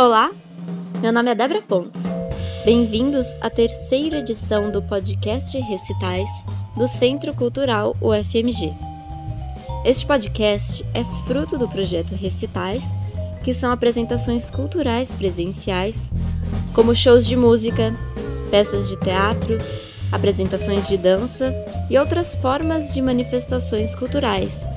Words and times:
Olá, 0.00 0.30
meu 1.02 1.12
nome 1.12 1.32
é 1.32 1.34
Débora 1.34 1.60
Pontes. 1.60 2.04
Bem-vindos 2.64 3.36
à 3.40 3.50
terceira 3.50 4.18
edição 4.18 4.70
do 4.70 4.80
podcast 4.80 5.58
Recitais 5.58 6.30
do 6.76 6.86
Centro 6.86 7.34
Cultural 7.34 7.96
UFMG. 8.00 8.72
Este 9.84 10.06
podcast 10.06 10.86
é 10.94 11.02
fruto 11.26 11.58
do 11.58 11.68
projeto 11.68 12.14
Recitais, 12.14 12.84
que 13.42 13.52
são 13.52 13.72
apresentações 13.72 14.52
culturais 14.52 15.12
presenciais, 15.12 16.12
como 16.72 16.94
shows 16.94 17.26
de 17.26 17.34
música, 17.34 17.92
peças 18.52 18.88
de 18.88 18.96
teatro, 19.00 19.58
apresentações 20.12 20.86
de 20.86 20.96
dança 20.96 21.52
e 21.90 21.98
outras 21.98 22.36
formas 22.36 22.94
de 22.94 23.02
manifestações 23.02 23.96
culturais 23.96 24.68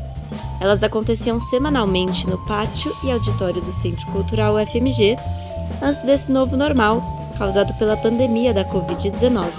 elas 0.61 0.83
aconteciam 0.83 1.39
semanalmente 1.39 2.27
no 2.27 2.37
pátio 2.45 2.95
e 3.03 3.11
auditório 3.11 3.59
do 3.59 3.71
Centro 3.71 4.05
Cultural 4.11 4.53
UFMG, 4.53 5.17
antes 5.81 6.03
desse 6.03 6.31
novo 6.31 6.55
normal, 6.55 7.01
causado 7.35 7.73
pela 7.79 7.97
pandemia 7.97 8.53
da 8.53 8.63
Covid-19. 8.63 9.49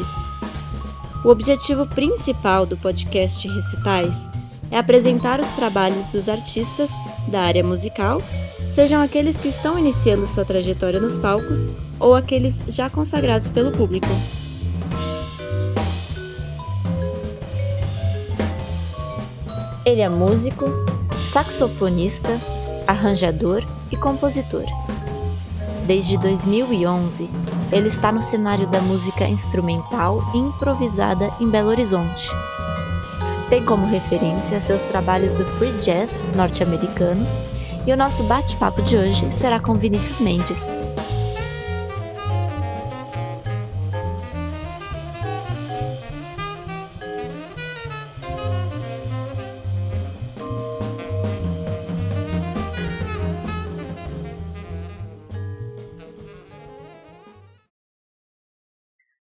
O 1.25 1.29
objetivo 1.29 1.87
principal 1.89 2.65
do 2.65 2.77
podcast 2.77 3.49
Recitais 3.49 4.29
é 4.71 4.79
apresentar 4.79 5.41
os 5.41 5.51
trabalhos 5.51 6.07
dos 6.07 6.29
artistas 6.29 6.93
da 7.27 7.41
área 7.43 7.65
musical, 7.65 8.23
sejam 8.71 9.03
aqueles 9.03 9.39
que 9.39 9.49
estão 9.49 9.77
iniciando 9.77 10.25
sua 10.25 10.45
trajetória 10.45 11.01
nos 11.01 11.17
palcos 11.17 11.73
ou 11.99 12.15
aqueles 12.15 12.63
já 12.69 12.89
consagrados 12.89 13.51
pelo 13.51 13.73
público. 13.73 14.07
Ele 19.85 20.01
é 20.01 20.09
músico, 20.09 20.92
saxofonista, 21.33 22.39
arranjador 22.87 23.65
e 23.91 23.97
compositor. 23.97 24.67
Desde 25.87 26.19
2011, 26.19 27.27
ele 27.73 27.89
está 27.89 28.13
no 28.13 28.21
cenário 28.21 28.67
da 28.67 28.83
música 28.83 29.27
instrumental 29.27 30.23
e 30.35 30.39
improvisada 30.39 31.31
em 31.41 31.49
Belo 31.49 31.71
Horizonte. 31.71 32.29
Tem 33.49 33.65
como 33.65 33.87
referência 33.87 34.61
seus 34.61 34.83
trabalhos 34.83 35.33
do 35.39 35.47
free 35.47 35.73
jazz 35.79 36.23
norte-americano, 36.37 37.27
e 37.87 37.93
o 37.95 37.97
nosso 37.97 38.23
bate-papo 38.25 38.83
de 38.83 38.99
hoje 38.99 39.33
será 39.33 39.59
com 39.59 39.73
Vinícius 39.73 40.21
Mendes, 40.21 40.71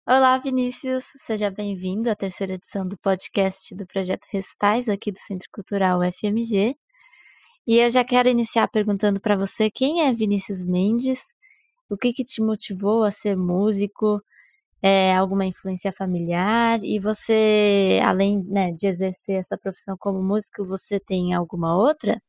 Olá, 0.09 0.37
Vinícius, 0.37 1.03
seja 1.17 1.51
bem-vindo 1.51 2.09
à 2.09 2.15
terceira 2.15 2.53
edição 2.53 2.87
do 2.87 2.97
podcast 2.97 3.75
do 3.75 3.85
Projeto 3.85 4.25
Restais 4.31 4.87
aqui 4.87 5.11
do 5.11 5.17
Centro 5.17 5.49
Cultural 5.51 5.99
UFMG. 5.99 6.77
E 7.67 7.77
eu 7.77 7.89
já 7.89 8.05
quero 8.05 8.29
iniciar 8.29 8.69
perguntando 8.69 9.19
para 9.19 9.35
você 9.35 9.69
quem 9.69 10.07
é 10.07 10.13
Vinícius 10.13 10.65
Mendes, 10.65 11.19
o 11.89 11.97
que, 11.97 12.13
que 12.13 12.23
te 12.23 12.41
motivou 12.41 13.03
a 13.03 13.11
ser 13.11 13.35
músico, 13.35 14.23
é, 14.81 15.13
alguma 15.13 15.45
influência 15.45 15.91
familiar, 15.91 16.79
e 16.81 16.99
você, 16.99 17.99
além 18.01 18.41
né, 18.45 18.71
de 18.71 18.87
exercer 18.87 19.35
essa 19.35 19.57
profissão 19.57 19.97
como 19.99 20.23
músico, 20.23 20.65
você 20.65 21.01
tem 21.01 21.33
alguma 21.33 21.75
outra? 21.75 22.21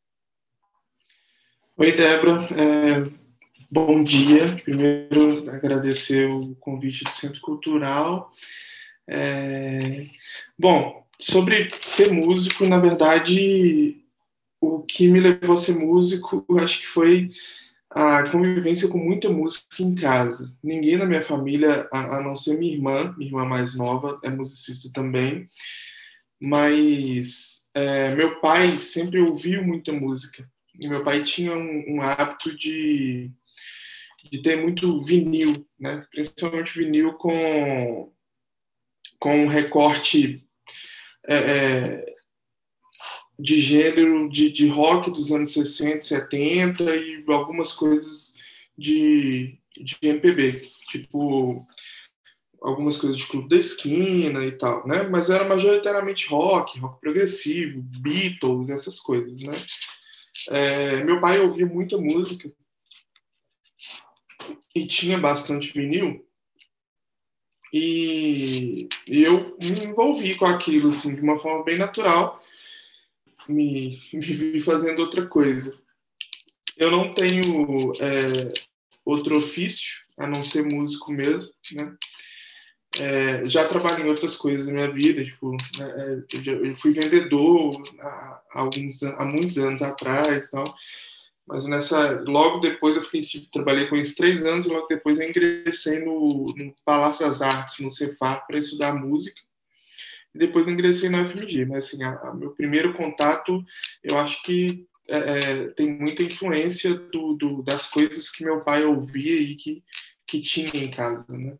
Oi, 1.77 1.97
Débora. 1.97 2.43
É 2.57 3.28
Bom 3.71 4.03
dia. 4.03 4.57
Primeiro, 4.65 5.51
agradecer 5.51 6.27
o 6.27 6.55
convite 6.55 7.05
do 7.05 7.11
Centro 7.11 7.39
Cultural. 7.43 8.31
É... 9.07 10.07
Bom, 10.59 11.07
sobre 11.21 11.71
ser 11.83 12.11
músico, 12.11 12.67
na 12.67 12.79
verdade, 12.79 14.03
o 14.59 14.81
que 14.85 15.07
me 15.07 15.21
levou 15.21 15.55
a 15.55 15.59
ser 15.59 15.75
músico, 15.75 16.47
acho 16.59 16.81
que 16.81 16.87
foi 16.87 17.31
a 17.91 18.31
convivência 18.31 18.89
com 18.89 18.97
muita 18.97 19.29
música 19.29 19.83
em 19.83 19.95
casa. 19.95 20.51
Ninguém 20.65 20.97
na 20.97 21.05
minha 21.05 21.23
família, 21.23 21.87
a, 21.93 22.23
não 22.23 22.35
ser 22.35 22.59
minha 22.59 22.73
irmã, 22.73 23.15
minha 23.19 23.29
irmã 23.29 23.45
mais 23.45 23.75
nova, 23.77 24.19
é 24.25 24.31
musicista 24.31 24.91
também, 24.95 25.47
mas 26.41 27.69
é, 27.75 28.15
meu 28.15 28.41
pai 28.41 28.79
sempre 28.79 29.21
ouviu 29.21 29.63
muita 29.63 29.93
música. 29.93 30.49
E 30.81 30.89
meu 30.89 31.05
pai 31.05 31.23
tinha 31.23 31.55
um, 31.55 31.97
um 31.97 32.01
hábito 32.01 32.57
de 32.57 33.31
de 34.31 34.43
ter 34.43 34.61
muito 34.61 35.03
vinil, 35.03 35.67
né? 35.79 36.07
principalmente 36.11 36.79
vinil 36.79 37.15
com, 37.15 38.13
com 39.19 39.45
um 39.45 39.49
recorte 39.49 40.45
é, 41.27 41.37
é, 41.37 42.15
de 43.39 43.61
gênero 43.61 44.29
de, 44.29 44.51
de 44.51 44.67
rock 44.67 45.11
dos 45.11 45.31
anos 45.31 45.53
60, 45.53 46.03
70 46.03 46.85
e 46.97 47.25
algumas 47.29 47.73
coisas 47.73 48.35
de, 48.77 49.59
de 49.77 49.97
MPB, 50.03 50.69
tipo 50.91 51.67
algumas 52.61 52.97
coisas 52.97 53.17
de 53.17 53.27
Clube 53.27 53.49
da 53.49 53.57
Esquina 53.57 54.45
e 54.45 54.53
tal, 54.53 54.87
né? 54.87 55.05
Mas 55.05 55.31
era 55.31 55.49
majoritariamente 55.49 56.27
rock, 56.29 56.79
rock 56.81 57.01
progressivo, 57.01 57.81
Beatles, 58.01 58.69
essas 58.69 58.99
coisas, 58.99 59.41
né? 59.43 59.65
É, 60.49 61.05
meu 61.05 61.21
pai 61.21 61.41
ouvia 61.41 61.67
muita 61.67 61.97
música 61.99 62.51
e 64.79 64.87
tinha 64.87 65.19
bastante 65.19 65.73
vinil. 65.73 66.25
E, 67.73 68.89
eu 69.07 69.57
me 69.59 69.85
envolvi 69.85 70.37
com 70.37 70.47
aquilo 70.47 70.89
assim, 70.89 71.15
de 71.15 71.21
uma 71.21 71.39
forma 71.39 71.65
bem 71.65 71.77
natural, 71.77 72.41
me, 73.49 74.01
me 74.13 74.21
vi 74.21 74.61
fazendo 74.61 75.01
outra 75.01 75.27
coisa. 75.27 75.77
Eu 76.77 76.91
não 76.91 77.13
tenho 77.13 77.93
é, 78.01 78.53
outro 79.05 79.37
ofício 79.37 79.99
a 80.17 80.27
não 80.27 80.43
ser 80.43 80.63
músico 80.65 81.13
mesmo, 81.13 81.51
né? 81.73 81.97
É, 82.99 83.47
já 83.47 83.69
trabalhei 83.69 84.05
em 84.05 84.09
outras 84.09 84.35
coisas 84.35 84.67
na 84.67 84.73
minha 84.73 84.91
vida, 84.91 85.23
tipo, 85.23 85.53
né, 85.53 85.59
é, 85.79 86.37
eu, 86.37 86.43
já, 86.43 86.53
eu, 86.53 86.75
fui 86.77 86.93
vendedor 86.93 87.81
há, 88.01 88.43
alguns, 88.53 89.03
há 89.03 89.25
muitos 89.25 89.59
anos 89.59 89.83
atrás, 89.83 90.51
tal. 90.51 90.65
Mas 91.49 91.65
nessa, 91.65 92.21
logo 92.27 92.59
depois 92.59 92.95
eu 92.95 93.03
fiquei, 93.03 93.21
tipo, 93.21 93.51
trabalhei 93.51 93.87
com 93.87 93.97
isso 93.97 94.17
três 94.17 94.45
anos 94.45 94.67
e 94.67 94.69
logo 94.69 94.87
depois 94.87 95.19
eu 95.19 95.29
ingressei 95.29 96.05
no, 96.05 96.53
no 96.55 96.75
Palácio 96.85 97.27
das 97.27 97.41
Artes, 97.41 97.79
no 97.79 97.91
Cefar, 97.91 98.47
para 98.47 98.59
estudar 98.59 98.93
música. 98.93 99.41
E 100.35 100.39
depois 100.39 100.69
ingressei 100.69 101.09
na 101.09 101.23
UFMG. 101.23 101.65
Mas 101.65 101.87
assim, 101.87 102.03
a, 102.03 102.11
a 102.21 102.35
meu 102.35 102.51
primeiro 102.51 102.93
contato, 102.93 103.65
eu 104.05 104.19
acho 104.19 104.43
que 104.43 104.87
é, 105.09 105.17
é, 105.17 105.69
tem 105.69 105.91
muita 105.91 106.23
influência 106.23 106.93
do, 106.95 107.33
do, 107.33 107.63
das 107.63 107.87
coisas 107.87 108.31
que 108.31 108.45
meu 108.45 108.61
pai 108.61 108.85
ouvia 108.85 109.41
e 109.41 109.57
que, 109.57 109.83
que 110.27 110.43
tinha 110.43 110.85
em 110.85 110.91
casa, 110.91 111.27
né? 111.31 111.57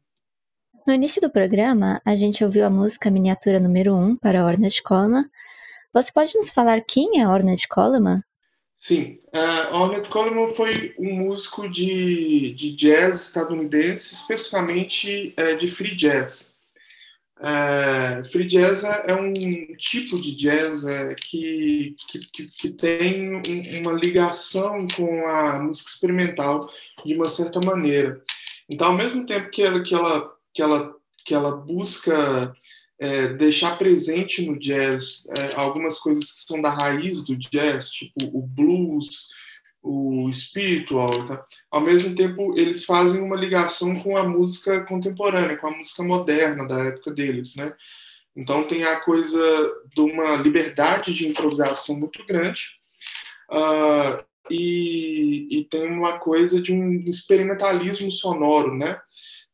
No 0.87 0.93
início 0.93 1.21
do 1.21 1.31
programa, 1.31 2.01
a 2.05 2.15
gente 2.15 2.45
ouviu 2.45 2.67
a 2.67 2.71
música 2.71 3.11
miniatura 3.11 3.59
número 3.59 3.95
1 3.95 4.05
um 4.05 4.17
para 4.17 4.45
Ornette 4.45 4.83
Coleman. 4.83 5.25
Você 5.95 6.13
pode 6.13 6.35
nos 6.37 6.51
falar 6.51 6.83
quem 6.83 7.21
é 7.21 7.29
Ornette 7.29 7.67
Coleman? 7.69 8.23
Sim, 8.81 9.19
uh, 9.35 9.75
Ornette 9.75 10.09
Coleman 10.09 10.55
foi 10.55 10.95
um 10.99 11.13
músico 11.13 11.69
de, 11.69 12.55
de 12.55 12.71
jazz 12.77 13.27
estadunidense, 13.27 14.15
especificamente 14.15 15.35
uh, 15.39 15.59
de 15.59 15.69
free 15.69 15.97
jazz. 15.97 16.55
Uh, 17.39 18.25
free 18.31 18.47
jazz 18.47 18.85
é 18.85 19.15
um 19.15 19.33
tipo 19.77 20.21
de 20.21 20.35
jazz 20.35 20.85
uh, 20.85 21.15
que, 21.21 21.95
que, 22.09 22.49
que, 22.49 22.71
tem 22.71 23.35
um, 23.35 23.81
uma 23.81 23.93
ligação 23.93 24.87
com 24.97 25.27
a 25.27 25.59
música 25.61 25.91
experimental 25.91 26.69
de 27.05 27.15
uma 27.15 27.29
certa 27.29 27.61
maneira. 27.61 28.21
Então, 28.69 28.89
ao 28.89 28.97
mesmo 28.97 29.27
tempo 29.27 29.51
que 29.51 29.63
ela, 29.63 29.83
que 29.83 29.95
ela, 29.95 30.37
que 30.55 30.63
ela, 30.63 30.95
que 31.25 31.35
ela 31.35 31.57
busca 31.57 32.55
é, 32.99 33.29
deixar 33.35 33.79
presente 33.79 34.45
no 34.45 34.59
jazz 34.59 35.25
é, 35.37 35.55
algumas 35.55 35.99
coisas 35.99 36.33
que 36.33 36.41
são 36.41 36.61
da 36.61 36.71
raiz 36.71 37.23
do 37.25 37.37
jazz, 37.37 37.91
tipo 37.91 38.25
o 38.37 38.43
blues, 38.43 39.29
o 39.83 40.31
spiritual. 40.33 41.27
Tá? 41.27 41.45
Ao 41.71 41.81
mesmo 41.81 42.15
tempo, 42.15 42.59
eles 42.59 42.85
fazem 42.85 43.23
uma 43.23 43.37
ligação 43.37 44.01
com 44.01 44.17
a 44.17 44.29
música 44.29 44.85
contemporânea, 44.85 45.57
com 45.57 45.69
a 45.69 45.77
música 45.77 46.03
moderna 46.03 46.67
da 46.67 46.85
época 46.85 47.13
deles, 47.13 47.55
né? 47.57 47.73
Então 48.37 48.65
tem 48.65 48.85
a 48.85 49.01
coisa 49.01 49.41
de 49.93 50.01
uma 50.01 50.37
liberdade 50.37 51.13
de 51.13 51.27
improvisação 51.27 51.99
muito 51.99 52.25
grande 52.25 52.69
uh, 53.51 54.25
e, 54.49 55.49
e, 55.51 55.65
tem 55.65 55.91
uma 55.91 56.21
coisa 56.21 56.63
de 56.63 56.73
um 56.73 57.01
experimentalismo 57.09 58.13
sonoro, 58.13 58.77
né? 58.77 59.01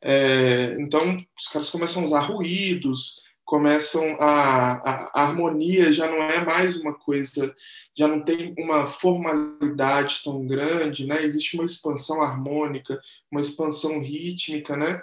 É, 0.02 0.76
então 0.78 1.00
os 1.38 1.48
caras 1.48 1.70
começam 1.70 2.02
a 2.02 2.04
usar 2.04 2.20
ruídos, 2.20 3.23
começam 3.44 4.16
a, 4.18 4.72
a, 4.72 5.10
a, 5.14 5.22
harmonia 5.22 5.92
já 5.92 6.10
não 6.10 6.22
é 6.22 6.44
mais 6.44 6.76
uma 6.76 6.94
coisa, 6.94 7.54
já 7.96 8.08
não 8.08 8.20
tem 8.24 8.54
uma 8.58 8.86
formalidade 8.86 10.22
tão 10.24 10.46
grande, 10.46 11.06
né? 11.06 11.22
Existe 11.22 11.54
uma 11.56 11.64
expansão 11.64 12.22
harmônica, 12.22 13.00
uma 13.30 13.40
expansão 13.40 14.00
rítmica, 14.00 14.76
né? 14.76 15.00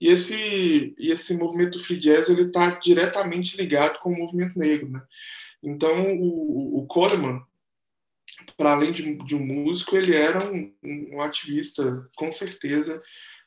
E 0.00 0.08
esse 0.08 0.94
e 0.98 1.10
esse 1.12 1.36
movimento 1.36 1.78
free 1.78 1.98
jazz 1.98 2.28
ele 2.28 2.42
está 2.42 2.70
diretamente 2.80 3.56
ligado 3.56 3.98
com 4.00 4.12
o 4.12 4.18
movimento 4.18 4.58
negro, 4.58 4.88
né? 4.88 5.02
Então 5.62 6.16
o, 6.16 6.78
o 6.78 6.86
Coleman, 6.86 7.42
para 8.56 8.72
além 8.72 8.90
de, 8.90 9.14
de, 9.24 9.36
um 9.36 9.46
músico, 9.46 9.96
ele 9.96 10.16
era 10.16 10.44
um, 10.50 10.72
um 10.82 11.20
ativista, 11.20 12.08
com 12.16 12.32
certeza, 12.32 13.00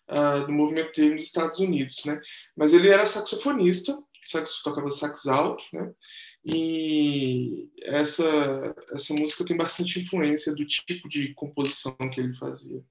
uh, 0.09 0.45
do 0.45 0.53
movimento 0.53 0.99
negro 0.99 1.15
nos 1.15 1.25
Estados 1.25 1.59
Unidos, 1.59 2.05
né? 2.05 2.21
Mas 2.55 2.73
ele 2.73 2.87
era 2.89 3.05
saxofonista 3.05 3.97
sax, 4.29 4.61
tocava 4.61 4.89
sax 4.91 5.27
alto, 5.27 5.63
né? 5.73 5.91
E 6.43 7.69
essa, 7.81 8.75
essa 8.91 9.13
música 9.13 9.43
tem 9.43 9.57
bastante 9.57 9.99
influência 9.99 10.53
do 10.53 10.65
tipo 10.65 11.09
de 11.09 11.33
composição 11.33 11.95
que 12.13 12.19
ele 12.19 12.33
fazia. 12.33 12.83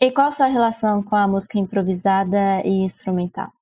E 0.00 0.12
qual 0.12 0.28
a 0.28 0.32
sua 0.32 0.46
relação 0.46 1.02
com 1.02 1.16
a 1.16 1.26
música 1.26 1.58
improvisada 1.58 2.62
e 2.64 2.70
instrumental? 2.70 3.52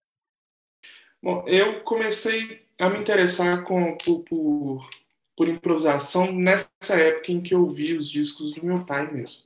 Bom, 1.22 1.44
eu 1.46 1.80
comecei 1.80 2.66
a 2.78 2.90
me 2.90 2.98
interessar 2.98 3.64
com, 3.64 3.96
por, 3.96 4.20
por, 4.24 4.90
por 5.36 5.48
improvisação 5.48 6.30
nessa 6.32 6.94
época 6.94 7.32
em 7.32 7.40
que 7.40 7.54
eu 7.54 7.62
ouvi 7.62 7.96
os 7.96 8.10
discos 8.10 8.52
do 8.52 8.64
meu 8.64 8.84
pai 8.84 9.10
mesmo. 9.10 9.42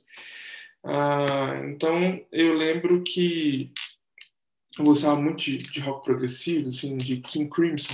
Ah, 0.83 1.61
então, 1.65 2.19
eu 2.31 2.53
lembro 2.53 3.03
que 3.03 3.71
eu 4.77 4.85
gostava 4.85 5.19
muito 5.19 5.43
de, 5.43 5.57
de, 5.57 5.79
rock 5.79 6.05
progressivo, 6.05 6.67
assim, 6.67 6.97
de 6.97 7.17
King 7.17 7.49
Crimson, 7.49 7.93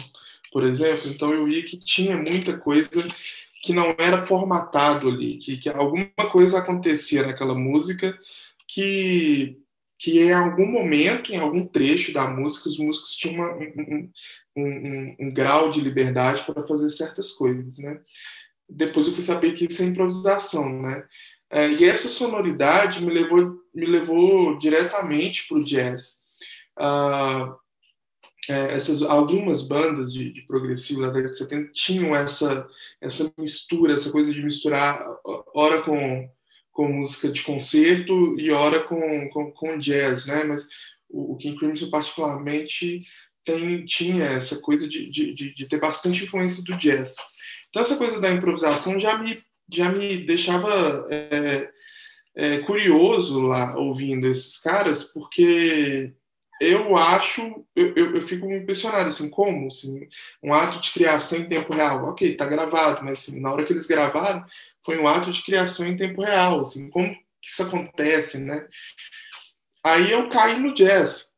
por 0.52 0.64
exemplo. 0.64 1.10
Então 1.10 1.34
eu 1.34 1.46
via 1.46 1.64
que 1.64 1.78
tinha 1.78 2.16
muita 2.16 2.58
coisa 2.58 3.08
que 3.64 3.74
não 3.74 3.96
era 3.98 4.22
formatado 4.22 5.10
ali, 5.10 5.38
que, 5.38 5.58
que 5.58 5.70
alguma 5.70 6.08
coisa 6.32 6.60
acontecia 6.60 7.26
naquela 7.26 7.56
música 7.56 8.18
que 8.68 9.58
que 10.00 10.20
em 10.20 10.32
algum 10.32 10.68
momento, 10.68 11.34
em 11.34 11.38
algum 11.38 11.66
trecho 11.66 12.14
da 12.14 12.28
música, 12.28 12.70
os 12.70 12.78
músicos 12.78 13.16
tinham 13.16 13.36
uma, 13.36 13.52
um, 13.54 14.12
um, 14.56 14.64
um, 14.64 15.16
um, 15.20 15.34
grau 15.34 15.72
de 15.72 15.82
liberdade 15.82 16.46
para 16.46 16.64
fazer 16.64 16.90
certas 16.92 17.32
coisas, 17.32 17.80
né? 17.80 18.00
Depois 18.70 19.08
eu 19.08 19.14
fui 19.14 19.24
saber 19.24 19.54
que 19.54 19.66
isso 19.66 19.82
é 19.82 19.86
improvisação, 19.86 20.82
né? 20.82 21.04
É, 21.50 21.72
e 21.72 21.86
essa 21.86 22.10
sonoridade 22.10 23.04
me 23.04 23.12
levou, 23.12 23.56
me 23.74 23.86
levou 23.86 24.58
diretamente 24.58 25.48
para 25.48 25.58
o 25.58 25.64
jazz. 25.64 26.22
Ah, 26.78 27.56
é, 28.50 28.74
essas 28.74 29.02
algumas 29.02 29.68
bandas 29.68 30.14
de, 30.14 30.32
de 30.32 30.42
progressivo 30.44 31.02
da 31.02 31.10
década 31.10 31.32
de 31.32 31.38
70 31.38 31.72
tinham 31.74 32.16
essa 32.16 32.68
essa 33.02 33.32
mistura, 33.38 33.94
essa 33.94 34.12
coisa 34.12 34.34
de 34.34 34.42
misturar 34.42 35.06
hora 35.54 35.82
com 35.82 36.30
com 36.72 36.88
música 36.88 37.30
de 37.30 37.42
concerto 37.42 38.40
e 38.40 38.52
hora 38.52 38.82
com, 38.82 39.30
com, 39.30 39.52
com 39.52 39.80
jazz, 39.80 40.28
né? 40.28 40.44
Mas 40.44 40.68
o, 41.10 41.34
o 41.34 41.38
King 41.38 41.58
Crimson 41.58 41.90
particularmente 41.90 43.04
tem, 43.44 43.84
tinha 43.84 44.26
essa 44.26 44.62
coisa 44.62 44.88
de, 44.88 45.10
de, 45.10 45.34
de, 45.34 45.68
ter 45.68 45.80
bastante 45.80 46.24
influência 46.24 46.64
do 46.64 46.78
jazz. 46.78 47.16
Então 47.70 47.82
essa 47.82 47.98
coisa 47.98 48.22
da 48.22 48.32
improvisação 48.32 49.00
já 49.00 49.18
me 49.18 49.42
já 49.70 49.92
me 49.92 50.18
deixava 50.18 51.08
é, 51.10 51.70
é, 52.36 52.60
curioso 52.60 53.42
lá 53.42 53.76
ouvindo 53.78 54.28
esses 54.28 54.60
caras, 54.60 55.04
porque 55.04 56.14
eu 56.60 56.98
acho, 56.98 57.66
eu, 57.76 57.94
eu, 57.96 58.16
eu, 58.16 58.22
fico 58.22 58.52
impressionado, 58.52 59.10
assim, 59.10 59.30
como, 59.30 59.68
assim, 59.68 60.08
um 60.42 60.54
ato 60.54 60.82
de 60.82 60.92
criação 60.92 61.40
em 61.40 61.48
tempo 61.48 61.74
real, 61.74 62.06
ok, 62.06 62.36
tá 62.36 62.46
gravado, 62.46 63.04
mas 63.04 63.20
assim, 63.20 63.40
na 63.40 63.52
hora 63.52 63.66
que 63.66 63.74
eles 63.74 63.86
gravaram, 63.86 64.46
foi 64.82 64.98
um 64.98 65.08
ato 65.08 65.32
de 65.32 65.44
criação 65.44 65.88
em 65.88 65.98
tempo 65.98 66.22
real, 66.22 66.62
assim, 66.62 66.90
como 66.90 67.14
que 67.42 67.50
isso 67.50 67.64
acontece, 67.64 68.40
né? 68.40 68.68
Aí 69.84 70.12
eu 70.12 70.30
caí 70.30 70.60
no 70.60 70.74
jazz, 70.74 71.34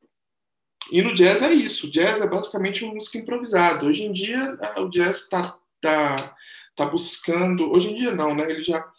e 0.92 1.02
no 1.02 1.14
jazz 1.14 1.42
é 1.42 1.52
isso, 1.52 1.92
jazz 1.92 2.22
é 2.22 2.28
basicamente 2.28 2.84
uma 2.84 2.94
música 2.94 3.18
improvisada, 3.18 3.86
hoje 3.86 4.04
em 4.04 4.14
dia 4.14 4.58
o 4.78 4.90
jazz 4.90 5.28
tá, 5.28 5.56
tá, 5.82 6.36
tá 6.76 6.86
buscando, 6.86 7.72
hoje 7.72 7.90
em 7.90 7.96
dia 7.96 8.16
não, 8.16 8.34
né, 8.34 8.50
ele 8.50 8.64
já 8.64 8.90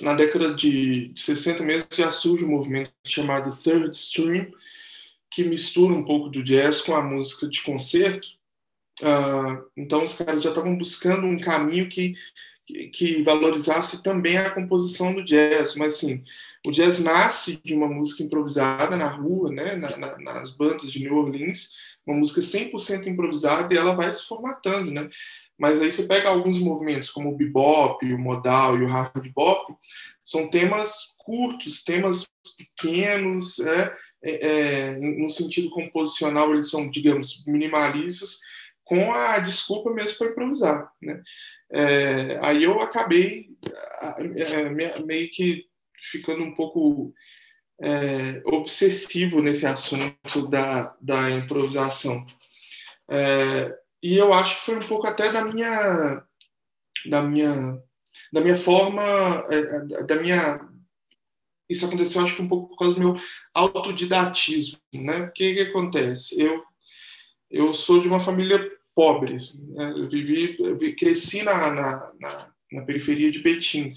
na 0.00 0.14
década 0.14 0.54
de, 0.54 1.12
60 1.16 1.62
mesmo 1.62 1.86
já 1.92 2.10
surge 2.10 2.44
um 2.44 2.50
movimento 2.50 2.92
chamado 3.04 3.56
Third 3.56 3.94
Stream, 3.96 4.50
que 5.30 5.44
mistura 5.44 5.94
um 5.94 6.04
pouco 6.04 6.28
do 6.28 6.42
jazz 6.42 6.80
com 6.80 6.94
a 6.94 7.02
música 7.02 7.48
de 7.48 7.62
concerto. 7.62 8.26
Uh, 9.00 9.64
então 9.76 10.02
os 10.02 10.14
caras 10.14 10.42
já 10.42 10.48
estavam 10.48 10.76
buscando 10.76 11.26
um 11.26 11.38
caminho 11.38 11.88
que, 11.88 12.14
que 12.92 13.22
valorizasse 13.22 14.02
também 14.02 14.36
a 14.36 14.50
composição 14.50 15.14
do 15.14 15.24
jazz, 15.24 15.76
mas 15.76 15.94
assim, 15.94 16.24
o 16.66 16.70
jazz 16.70 16.98
nasce 16.98 17.60
de 17.64 17.74
uma 17.74 17.86
música 17.86 18.22
improvisada 18.22 18.96
na 18.96 19.08
rua, 19.08 19.50
né, 19.50 19.76
na, 19.76 19.96
na, 19.96 20.18
nas 20.18 20.56
bandas 20.56 20.90
de 20.90 21.00
New 21.00 21.14
Orleans, 21.14 21.74
uma 22.06 22.16
música 22.16 22.40
100% 22.40 23.06
improvisada 23.06 23.72
e 23.72 23.76
ela 23.76 23.94
vai 23.94 24.12
se 24.14 24.26
formatando, 24.26 24.90
né? 24.90 25.08
Mas 25.58 25.82
aí 25.82 25.90
você 25.90 26.04
pega 26.04 26.28
alguns 26.28 26.58
movimentos, 26.58 27.10
como 27.10 27.30
o 27.30 27.36
bebop, 27.36 28.04
o 28.06 28.18
modal 28.18 28.78
e 28.78 28.82
o 28.82 28.86
hard 28.86 29.32
bop, 29.34 29.74
são 30.24 30.48
temas 30.50 31.16
curtos, 31.18 31.82
temas 31.82 32.28
pequenos, 32.56 33.58
é, 33.58 33.96
é, 34.22 34.48
é, 34.48 34.98
no 34.98 35.28
sentido 35.28 35.70
composicional 35.70 36.52
eles 36.52 36.70
são, 36.70 36.90
digamos, 36.90 37.44
minimalistas, 37.46 38.38
com 38.84 39.12
a 39.12 39.38
desculpa 39.38 39.92
mesmo 39.92 40.16
para 40.18 40.28
improvisar, 40.28 40.90
né? 41.02 41.22
É, 41.70 42.38
aí 42.42 42.64
eu 42.64 42.80
acabei 42.80 43.50
é, 44.36 44.70
meio 45.00 45.30
que 45.30 45.66
ficando 46.00 46.42
um 46.42 46.54
pouco 46.54 47.12
é, 47.80 48.40
obsessivo 48.44 49.42
nesse 49.42 49.66
assunto 49.66 50.48
da, 50.48 50.96
da 51.00 51.30
improvisação. 51.30 52.26
É, 53.10 53.74
e 54.02 54.16
eu 54.16 54.32
acho 54.32 54.58
que 54.58 54.66
foi 54.66 54.76
um 54.76 54.86
pouco 54.86 55.06
até 55.06 55.30
da 55.30 55.44
minha 55.44 56.22
da 57.06 57.22
minha 57.22 57.82
da 58.32 58.40
minha 58.40 58.56
forma 58.56 59.02
é, 59.50 59.58
é, 59.58 60.06
da 60.06 60.16
minha 60.16 60.68
isso 61.68 61.84
aconteceu 61.84 62.22
acho 62.22 62.36
que 62.36 62.42
um 62.42 62.48
pouco 62.48 62.68
por 62.68 62.78
causa 62.78 62.94
do 62.94 63.00
meu 63.00 63.16
autodidatismo 63.54 64.78
né? 64.94 65.24
O 65.24 65.32
que 65.32 65.54
que 65.54 65.60
acontece? 65.60 66.40
Eu 66.40 66.62
eu 67.50 67.72
sou 67.72 68.00
de 68.00 68.08
uma 68.08 68.20
família 68.20 68.70
pobre 68.94 69.34
assim, 69.34 69.66
né? 69.72 69.90
eu 69.90 70.08
vivi 70.08 70.56
eu 70.58 70.78
cresci 70.96 71.42
na, 71.42 71.70
na, 71.70 72.12
na, 72.20 72.52
na 72.72 72.82
periferia 72.82 73.30
de 73.30 73.40
Betim 73.40 73.90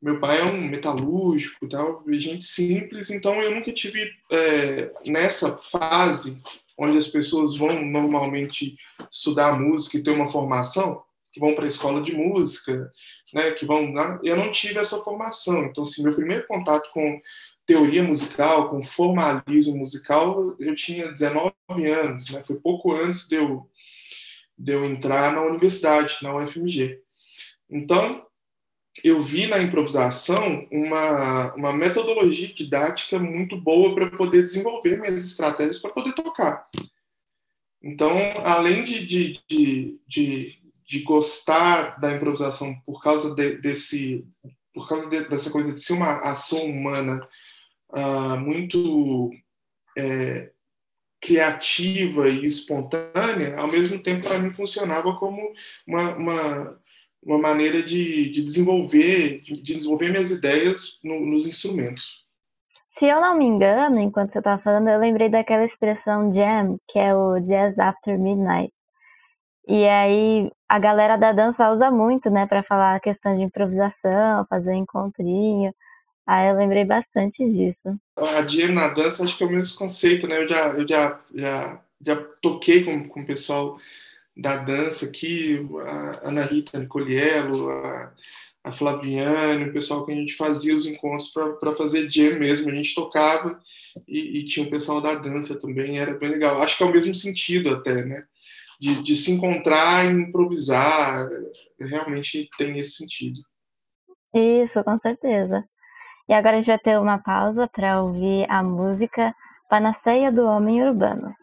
meu 0.00 0.20
pai 0.20 0.40
é 0.40 0.44
um 0.44 0.68
metalúrgico 0.68 1.68
tal 1.68 2.04
gente 2.12 2.44
simples 2.44 3.10
então 3.10 3.40
eu 3.42 3.54
nunca 3.54 3.72
tive 3.72 4.10
é, 4.30 4.92
nessa 5.06 5.56
fase 5.56 6.40
onde 6.78 6.98
as 6.98 7.08
pessoas 7.08 7.56
vão 7.56 7.82
normalmente 7.84 8.76
estudar 9.10 9.58
música 9.58 9.96
e 9.96 10.02
ter 10.02 10.10
uma 10.10 10.28
formação, 10.28 11.02
que 11.32 11.40
vão 11.40 11.54
para 11.54 11.64
a 11.64 11.68
escola 11.68 12.02
de 12.02 12.14
música, 12.14 12.90
né, 13.32 13.50
que 13.52 13.66
vão 13.66 13.92
lá. 13.92 14.18
Eu 14.22 14.36
não 14.36 14.50
tive 14.50 14.78
essa 14.78 14.98
formação. 14.98 15.64
Então, 15.64 15.84
assim, 15.84 16.02
meu 16.02 16.14
primeiro 16.14 16.46
contato 16.46 16.90
com 16.92 17.18
teoria 17.66 18.02
musical, 18.02 18.70
com 18.70 18.82
formalismo 18.82 19.76
musical, 19.76 20.54
eu 20.58 20.74
tinha 20.74 21.10
19 21.10 21.52
anos, 21.90 22.30
né? 22.30 22.42
Foi 22.42 22.56
pouco 22.56 22.94
antes 22.94 23.28
de 23.28 23.36
eu, 23.36 23.68
de 24.56 24.72
eu 24.72 24.84
entrar 24.84 25.32
na 25.32 25.42
universidade, 25.42 26.18
na 26.22 26.34
UFMG. 26.36 27.00
Então, 27.68 28.25
eu 29.04 29.20
vi 29.20 29.46
na 29.46 29.60
improvisação 29.60 30.66
uma, 30.70 31.54
uma 31.54 31.72
metodologia 31.72 32.52
didática 32.52 33.18
muito 33.18 33.56
boa 33.56 33.94
para 33.94 34.10
poder 34.10 34.42
desenvolver 34.42 35.00
minhas 35.00 35.26
estratégias 35.26 35.78
para 35.78 35.92
poder 35.92 36.12
tocar. 36.14 36.68
Então, 37.82 38.16
além 38.44 38.84
de, 38.84 39.06
de, 39.06 39.40
de, 39.48 40.00
de, 40.08 40.58
de 40.88 41.00
gostar 41.00 42.00
da 42.00 42.12
improvisação 42.12 42.74
por 42.84 43.02
causa 43.02 43.34
de, 43.34 43.56
desse 43.58 44.26
por 44.72 44.88
causa 44.88 45.08
de, 45.08 45.26
dessa 45.28 45.50
coisa 45.50 45.72
de 45.72 45.80
ser 45.80 45.94
uma 45.94 46.20
ação 46.20 46.62
humana 46.66 47.26
uh, 47.90 48.38
muito 48.38 49.30
é, 49.96 50.50
criativa 51.18 52.28
e 52.28 52.44
espontânea, 52.44 53.56
ao 53.58 53.68
mesmo 53.68 53.98
tempo 53.98 54.28
para 54.28 54.38
mim 54.38 54.52
funcionava 54.52 55.16
como 55.16 55.50
uma, 55.86 56.14
uma 56.14 56.80
uma 57.26 57.38
maneira 57.38 57.82
de, 57.82 58.30
de 58.30 58.42
desenvolver 58.42 59.40
de, 59.42 59.60
desenvolver 59.60 60.10
minhas 60.10 60.30
ideias 60.30 61.00
no, 61.02 61.20
nos 61.26 61.46
instrumentos. 61.46 62.24
Se 62.88 63.06
eu 63.06 63.20
não 63.20 63.36
me 63.36 63.44
engano, 63.44 63.98
enquanto 64.00 64.32
você 64.32 64.38
estava 64.38 64.62
falando, 64.62 64.88
eu 64.88 64.98
lembrei 64.98 65.28
daquela 65.28 65.64
expressão 65.64 66.32
jam, 66.32 66.76
que 66.88 66.98
é 66.98 67.14
o 67.14 67.38
jazz 67.40 67.78
after 67.78 68.18
midnight. 68.18 68.72
E 69.68 69.84
aí 69.86 70.50
a 70.68 70.78
galera 70.78 71.16
da 71.16 71.32
dança 71.32 71.70
usa 71.70 71.90
muito, 71.90 72.30
né, 72.30 72.46
para 72.46 72.62
falar 72.62 72.94
a 72.94 73.00
questão 73.00 73.34
de 73.34 73.42
improvisação, 73.42 74.46
fazer 74.48 74.74
encontrinho. 74.74 75.74
Aí 76.26 76.48
eu 76.48 76.56
lembrei 76.56 76.84
bastante 76.84 77.44
disso. 77.50 77.94
A 78.16 78.46
jam 78.46 78.72
na 78.72 78.88
dança 78.94 79.22
acho 79.22 79.36
que 79.36 79.44
é 79.44 79.46
o 79.46 79.50
mesmo 79.50 79.76
conceito, 79.76 80.26
né? 80.26 80.42
Eu 80.42 80.48
já, 80.48 80.68
eu 80.68 80.88
já, 80.88 81.20
já 81.34 81.80
já 82.00 82.16
toquei 82.42 82.84
com, 82.84 83.08
com 83.08 83.20
o 83.20 83.26
pessoal 83.26 83.78
da 84.36 84.56
dança 84.56 85.06
aqui, 85.06 85.66
a 85.86 86.28
Ana 86.28 86.44
Rita 86.44 86.78
Nicoliello, 86.78 87.70
a, 87.70 88.12
a 88.64 88.72
Flaviane, 88.72 89.70
o 89.70 89.72
pessoal 89.72 90.04
que 90.04 90.12
a 90.12 90.14
gente 90.14 90.34
fazia 90.34 90.76
os 90.76 90.86
encontros 90.86 91.32
para 91.32 91.74
fazer 91.74 92.10
jam 92.10 92.38
mesmo. 92.38 92.70
A 92.70 92.74
gente 92.74 92.94
tocava 92.94 93.58
e, 94.06 94.40
e, 94.40 94.44
tinha 94.44 94.66
o 94.66 94.70
pessoal 94.70 95.00
da 95.00 95.14
dança 95.14 95.58
também, 95.58 95.98
era 95.98 96.12
bem 96.14 96.30
legal. 96.30 96.60
Acho 96.60 96.76
que 96.76 96.82
é 96.82 96.86
o 96.86 96.92
mesmo 96.92 97.14
sentido 97.14 97.70
até, 97.70 98.04
né? 98.04 98.24
De, 98.78 99.02
de 99.02 99.16
se 99.16 99.32
encontrar 99.32 100.04
e 100.04 100.10
improvisar, 100.10 101.26
realmente 101.80 102.50
tem 102.58 102.78
esse 102.78 102.96
sentido. 102.96 103.40
Isso, 104.34 104.84
com 104.84 104.98
certeza. 104.98 105.64
E 106.28 106.34
agora 106.34 106.56
a 106.56 106.58
gente 106.58 106.66
vai 106.66 106.78
ter 106.78 106.98
uma 106.98 107.18
pausa 107.18 107.66
para 107.66 108.02
ouvir 108.02 108.44
a 108.50 108.62
música 108.62 109.34
Panaceia 109.70 110.30
do 110.30 110.44
Homem 110.44 110.82
Urbano. 110.82 111.34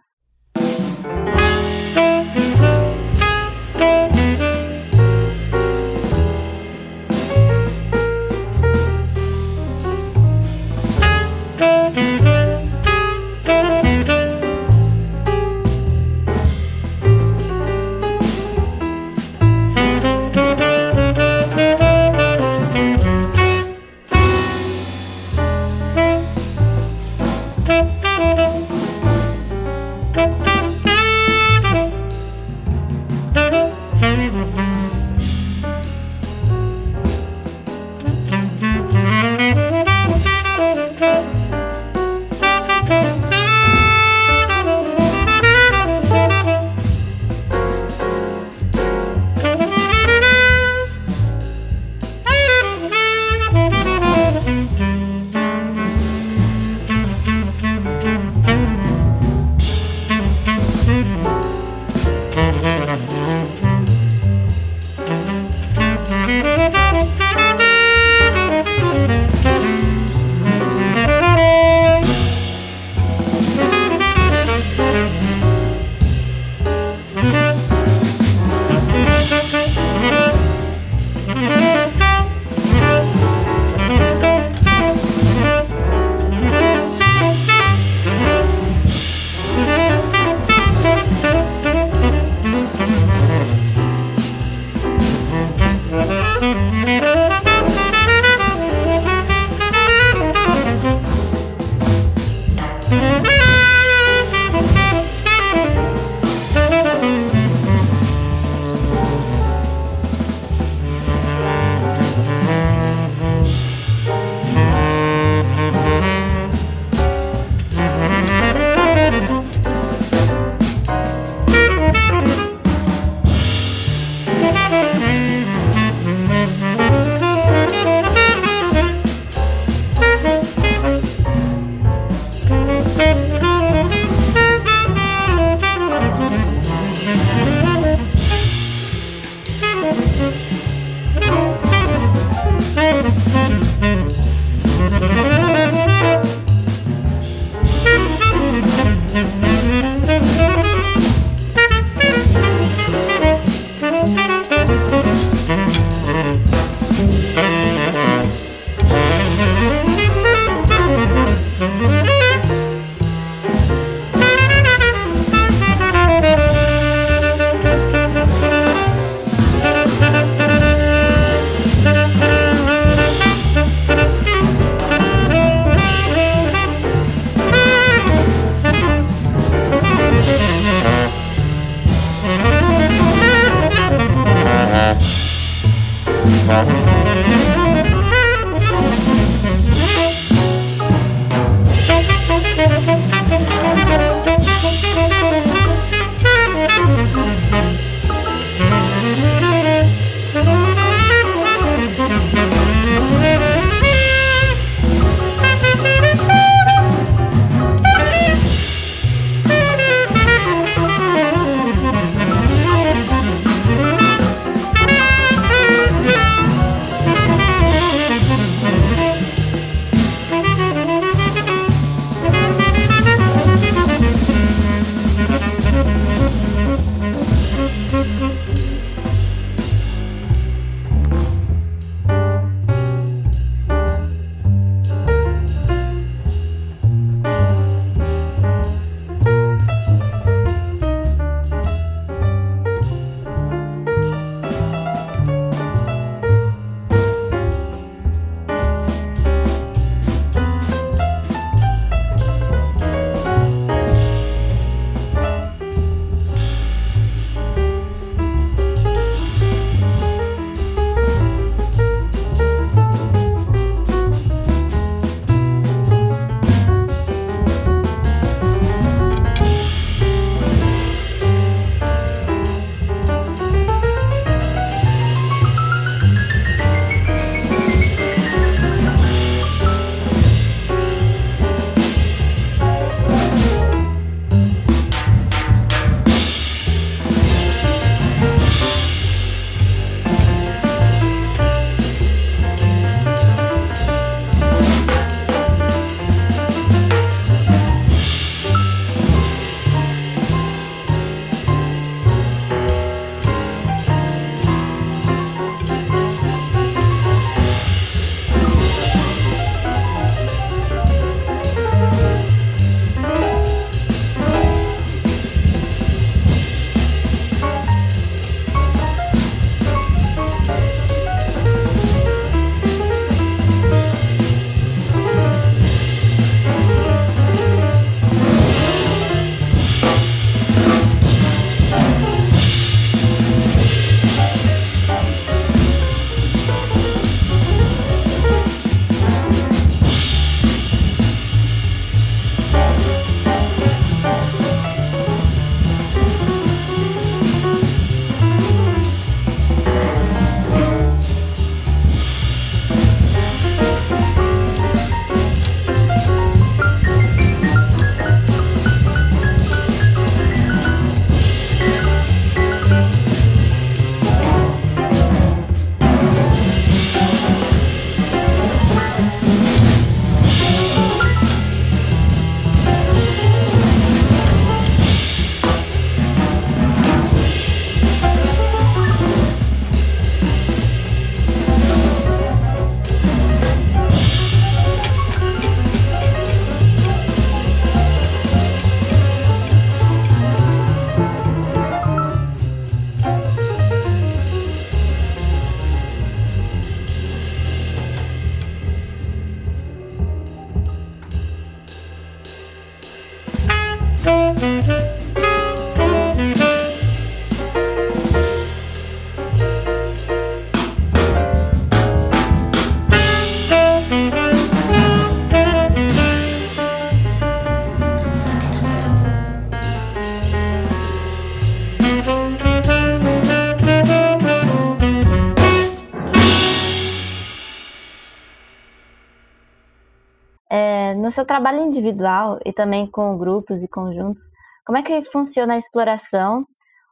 Seu 431.23 431.25
trabalho 431.25 431.61
individual 431.61 432.37
e 432.45 432.51
também 432.51 432.85
com 432.85 433.17
grupos 433.17 433.63
e 433.63 433.67
conjuntos, 433.67 434.29
como 434.65 434.77
é 434.77 434.83
que 434.83 435.01
funciona 435.03 435.53
a 435.53 435.57
exploração 435.57 436.45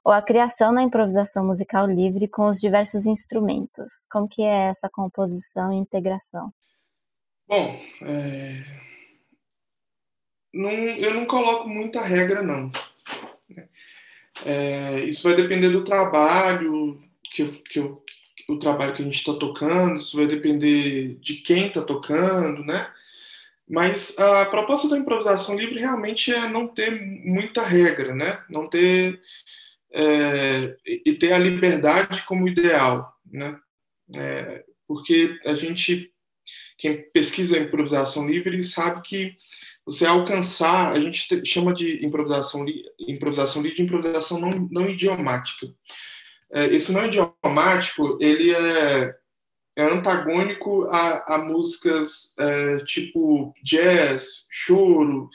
ou 0.03 0.11
a 0.11 0.21
criação 0.21 0.71
na 0.71 0.81
improvisação 0.81 1.45
musical 1.45 1.85
livre 1.85 2.27
com 2.29 2.47
os 2.47 2.59
diversos 2.59 3.05
instrumentos? 3.05 3.91
Como 4.09 4.29
que 4.29 4.41
é 4.41 4.69
essa 4.69 4.89
composição 4.89 5.73
e 5.73 5.75
integração? 5.75 6.51
Bom, 7.45 7.77
é... 8.03 8.63
não, 10.53 10.71
eu 10.71 11.13
não 11.13 11.25
coloco 11.25 11.67
muita 11.67 12.01
regra, 12.01 12.41
não. 12.41 12.71
É, 14.45 15.01
isso 15.01 15.27
vai 15.27 15.35
depender 15.35 15.69
do 15.69 15.83
trabalho, 15.83 16.99
que, 17.33 17.47
que, 17.69 17.79
eu, 17.79 18.01
o 18.47 18.57
trabalho 18.57 18.95
que 18.95 19.01
a 19.01 19.05
gente 19.05 19.17
está 19.17 19.33
tocando, 19.33 19.97
isso 19.97 20.15
vai 20.15 20.25
depender 20.25 21.15
de 21.19 21.35
quem 21.35 21.67
está 21.67 21.81
tocando, 21.81 22.63
né? 22.63 22.91
Mas 23.71 24.19
a 24.19 24.45
proposta 24.47 24.89
da 24.89 24.97
improvisação 24.97 25.57
livre 25.57 25.79
realmente 25.79 26.29
é 26.29 26.49
não 26.49 26.67
ter 26.67 26.91
muita 27.23 27.63
regra, 27.63 28.13
né? 28.13 28.43
Não 28.49 28.67
ter 28.67 29.17
é, 29.93 30.75
e 30.85 31.13
ter 31.13 31.31
a 31.31 31.37
liberdade 31.37 32.25
como 32.25 32.49
ideal, 32.49 33.13
né? 33.25 33.57
É, 34.13 34.65
porque 34.85 35.39
a 35.45 35.53
gente, 35.53 36.11
quem 36.77 37.01
pesquisa 37.13 37.57
improvisação 37.57 38.27
livre, 38.29 38.61
sabe 38.61 39.01
que 39.03 39.37
você 39.85 40.05
alcançar, 40.05 40.91
a 40.91 40.99
gente 40.99 41.45
chama 41.45 41.73
de 41.73 42.05
improvisação, 42.05 42.65
improvisação 42.99 43.61
livre 43.61 43.77
de 43.77 43.83
improvisação 43.83 44.37
não, 44.37 44.49
não 44.69 44.89
idiomática. 44.89 45.73
É, 46.51 46.65
esse 46.73 46.91
não 46.91 47.05
idiomático, 47.05 48.17
ele 48.19 48.53
é, 48.53 49.15
é 49.75 49.83
antagônico 49.83 50.85
a, 50.85 51.35
a 51.35 51.37
músicas 51.37 52.35
é, 52.37 52.83
tipo 52.85 53.53
jazz, 53.63 54.45
choro, 54.49 55.29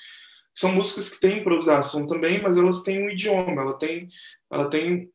são 0.55 0.73
músicas 0.73 1.09
que 1.09 1.21
têm 1.21 1.39
improvisação 1.39 2.07
também, 2.07 2.41
mas 2.41 2.57
elas 2.57 2.83
têm 2.83 3.05
um 3.05 3.11
idioma, 3.11 3.61
ela 3.63 3.79
tem, 3.79 4.09
ela 4.51 4.71
tem 4.71 5.11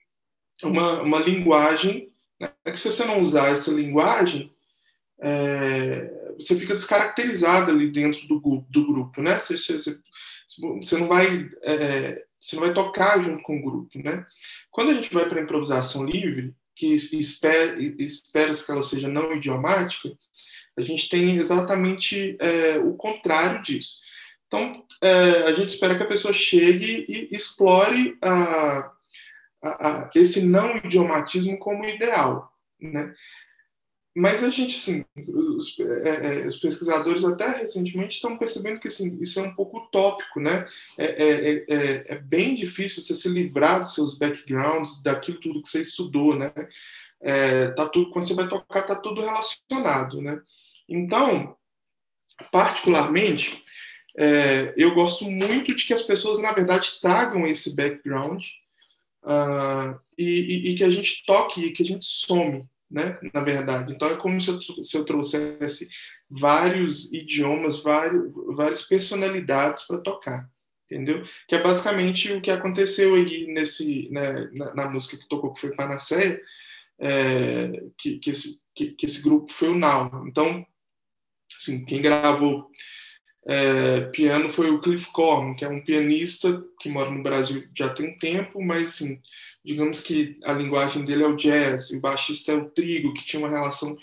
uma, 0.63 1.01
uma 1.01 1.19
linguagem, 1.19 2.12
né, 2.39 2.51
que 2.65 2.77
se 2.77 2.91
você 2.91 3.05
não 3.05 3.21
usar 3.21 3.49
essa 3.49 3.71
linguagem, 3.71 4.51
é, 5.19 6.34
você 6.38 6.55
fica 6.55 6.73
descaracterizado 6.73 7.71
ali 7.71 7.91
dentro 7.91 8.27
do, 8.27 8.65
do 8.69 8.88
grupo, 8.88 9.21
né? 9.21 9.39
Você, 9.39 9.57
você, 9.57 9.95
você 10.79 10.97
não 10.97 11.07
vai 11.07 11.49
é, 11.63 12.23
você 12.39 12.55
não 12.55 12.63
vai 12.63 12.73
tocar 12.73 13.23
junto 13.23 13.43
com 13.43 13.60
o 13.60 13.62
grupo, 13.62 13.99
né? 13.99 14.25
Quando 14.71 14.89
a 14.89 14.93
gente 14.95 15.13
vai 15.13 15.29
para 15.29 15.41
improvisação 15.41 16.03
livre, 16.03 16.55
que 16.82 17.20
espera, 17.20 17.80
espera 18.00 18.54
que 18.54 18.72
ela 18.72 18.82
seja 18.82 19.08
não 19.08 19.36
idiomática, 19.36 20.12
a 20.76 20.82
gente 20.82 21.10
tem 21.10 21.38
exatamente 21.38 22.36
é, 22.39 22.80
o 22.80 22.96
contrário 22.96 23.62
disso. 23.62 24.00
Então, 24.48 24.84
é, 25.00 25.44
a 25.44 25.54
gente 25.54 25.70
espera 25.70 25.96
que 25.96 26.04
a 26.04 26.08
pessoa 26.08 26.34
chegue 26.34 27.06
e 27.08 27.36
explore 27.36 28.17
a, 28.22 28.91
a, 29.62 29.70
a, 29.88 30.12
esse 30.15 30.46
não 30.46 30.76
idiomatismo 30.78 31.60
como 31.60 31.86
ideal, 31.86 32.52
né? 32.80 33.13
Mas 34.15 34.43
a 34.43 34.50
gente, 34.50 34.76
assim, 34.76 35.06
os, 35.28 35.80
é, 35.80 36.43
é, 36.43 36.47
os, 36.47 36.58
pesquisadores 36.58 37.24
até 37.24 37.60
recentemente 37.60 38.15
estão 38.15 38.38
percebendo 38.38 38.80
que 38.80 38.89
assim, 38.89 39.17
isso 39.21 39.39
é 39.39 39.43
um 39.43 39.56
pouco 39.56 39.78
utópico, 39.80 40.39
né? 40.39 40.67
É, 40.97 41.06
é, 41.06 41.30
é, 41.30 41.65
é, 41.69 42.15
é 42.15 42.19
bem 42.19 42.54
difícil 42.54 43.02
você 43.02 43.15
se 43.15 43.30
livrar 43.30 43.82
dos 43.82 43.95
seus 43.95 44.17
backgrounds, 44.17 45.02
daquilo 45.02 45.39
tudo 45.39 45.62
que 45.62 45.69
você 45.69 45.82
estudou, 45.82 46.38
né? 46.38 46.54
tá 47.76 47.88
tudo, 47.88 48.10
quando 48.10 48.28
você 48.28 48.34
vai 48.34 48.50
tocar, 48.50 48.82
tá 48.82 48.95
tudo 48.95 49.21
relacionado, 49.21 50.21
né? 50.21 50.41
Então, 50.89 51.56
particularmente, 52.52 53.63
eu 54.76 54.93
gosto 54.95 55.30
muito 55.30 55.74
de 55.76 55.86
que 55.86 55.93
as 55.93 56.02
pessoas, 56.02 56.41
na 56.41 56.52
verdade, 56.52 57.00
tragam 57.00 57.45
esse 57.45 57.76
background 57.76 58.43
uh, 59.24 60.00
e, 60.17 60.24
e, 60.24 60.71
e 60.71 60.76
que 60.76 60.84
a 60.84 60.89
gente 60.89 61.24
toque, 61.26 61.63
e 61.63 61.71
que 61.71 61.84
a 61.84 61.86
gente 61.86 62.06
some, 62.06 62.67
né? 62.91 63.17
Na 63.34 63.41
verdade. 63.41 63.93
Então 63.93 64.10
é 64.10 64.17
como 64.17 64.39
se 64.39 64.49
eu, 64.49 64.62
se 64.62 64.97
eu 64.97 65.06
trouxesse 65.06 65.88
vários 66.30 67.12
idiomas, 67.13 67.82
vários, 67.82 68.32
várias 68.56 68.84
personalidades 68.84 69.84
para 69.84 69.99
tocar, 69.99 70.49
entendeu? 70.86 71.23
Que 71.47 71.56
é 71.56 71.63
basicamente 71.63 72.32
o 72.32 72.41
que 72.41 72.51
aconteceu 72.51 73.15
aí 73.15 73.47
nesse, 73.47 74.10
né, 74.12 74.49
na, 74.54 74.73
na, 74.73 74.89
música 74.89 75.17
que 75.17 75.27
tocou, 75.27 75.51
que 75.51 75.60
foi 75.60 75.75
Panaceia, 75.75 76.39
é, 76.99 77.84
que, 77.97 78.19
que, 78.19 78.30
esse, 78.30 78.62
que, 78.73 78.91
que, 78.91 79.06
esse 79.06 79.21
grupo 79.21 79.51
foi 79.51 79.69
o 79.69 79.77
Now. 79.77 80.25
Então, 80.27 80.65
assim, 81.60 81.84
quem 81.84 82.01
gravou 82.01 82.69
é, 83.45 84.01
piano 84.12 84.49
foi 84.49 84.69
o 84.69 84.80
Cliff 84.80 85.12
Corn, 85.12 85.56
que 85.56 85.65
é 85.65 85.69
um 85.69 85.84
pianista 85.84 86.63
que 86.80 86.88
mora 86.88 87.10
no 87.10 87.23
Brasil 87.23 87.67
já 87.77 87.93
tem 87.93 88.10
um 88.10 88.19
tempo, 88.19 88.62
mas 88.62 88.89
assim, 88.89 89.19
digamos 89.63 90.02
que 90.02 90.38
a 90.43 90.54
linguagem 90.54 91.06
dele 91.06 91.24
é 91.24 91.28
o 91.28 91.36
jazz, 91.36 91.91
e 91.91 91.97
o 91.97 92.02
baixista 92.02 92.52
é 92.52 92.56
o 92.56 92.69
Trigo, 92.69 93.13
que 93.13 93.24
tinha 93.24 93.39
uma 93.39 93.50
relação 93.50 93.95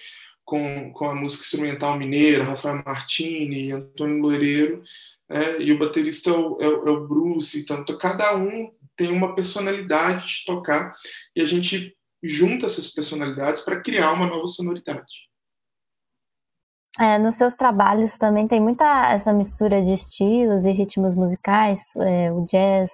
com, 0.44 0.92
com 0.92 1.04
a 1.04 1.14
música 1.14 1.42
instrumental 1.42 1.98
mineira, 1.98 2.44
Rafael 2.44 2.82
Martini, 2.84 3.72
Antônio 3.72 4.22
Loureiro, 4.22 4.82
né? 5.28 5.60
e 5.60 5.72
o 5.72 5.78
baterista 5.78 6.30
é 6.30 6.32
o, 6.32 6.58
é, 6.60 6.64
é 6.64 6.90
o 6.90 7.06
Bruce, 7.06 7.60
então, 7.60 7.80
então 7.80 7.98
cada 7.98 8.36
um 8.36 8.72
tem 8.96 9.10
uma 9.10 9.34
personalidade 9.34 10.26
de 10.26 10.44
tocar, 10.46 10.92
e 11.36 11.42
a 11.42 11.46
gente 11.46 11.94
junta 12.22 12.66
essas 12.66 12.88
personalidades 12.88 13.60
para 13.60 13.80
criar 13.80 14.12
uma 14.12 14.26
nova 14.26 14.46
sonoridade. 14.46 15.28
É, 16.98 17.16
nos 17.16 17.36
seus 17.36 17.54
trabalhos 17.54 18.18
também 18.18 18.48
tem 18.48 18.60
muita 18.60 19.12
essa 19.12 19.32
mistura 19.32 19.80
de 19.80 19.92
estilos 19.92 20.64
e 20.64 20.72
ritmos 20.72 21.14
musicais, 21.14 21.80
é, 21.96 22.32
o 22.32 22.44
jazz, 22.44 22.90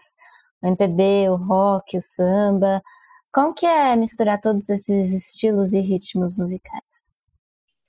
o 0.64 0.68
MPB, 0.68 1.29
o 1.29 1.37
rock, 1.37 1.98
o 1.98 2.03
samba. 2.03 2.83
Como 3.31 3.53
que 3.53 3.66
é 3.66 3.94
misturar 3.94 4.40
todos 4.40 4.68
esses 4.70 5.12
estilos 5.12 5.74
e 5.74 5.81
ritmos 5.81 6.35
musicais? 6.35 7.12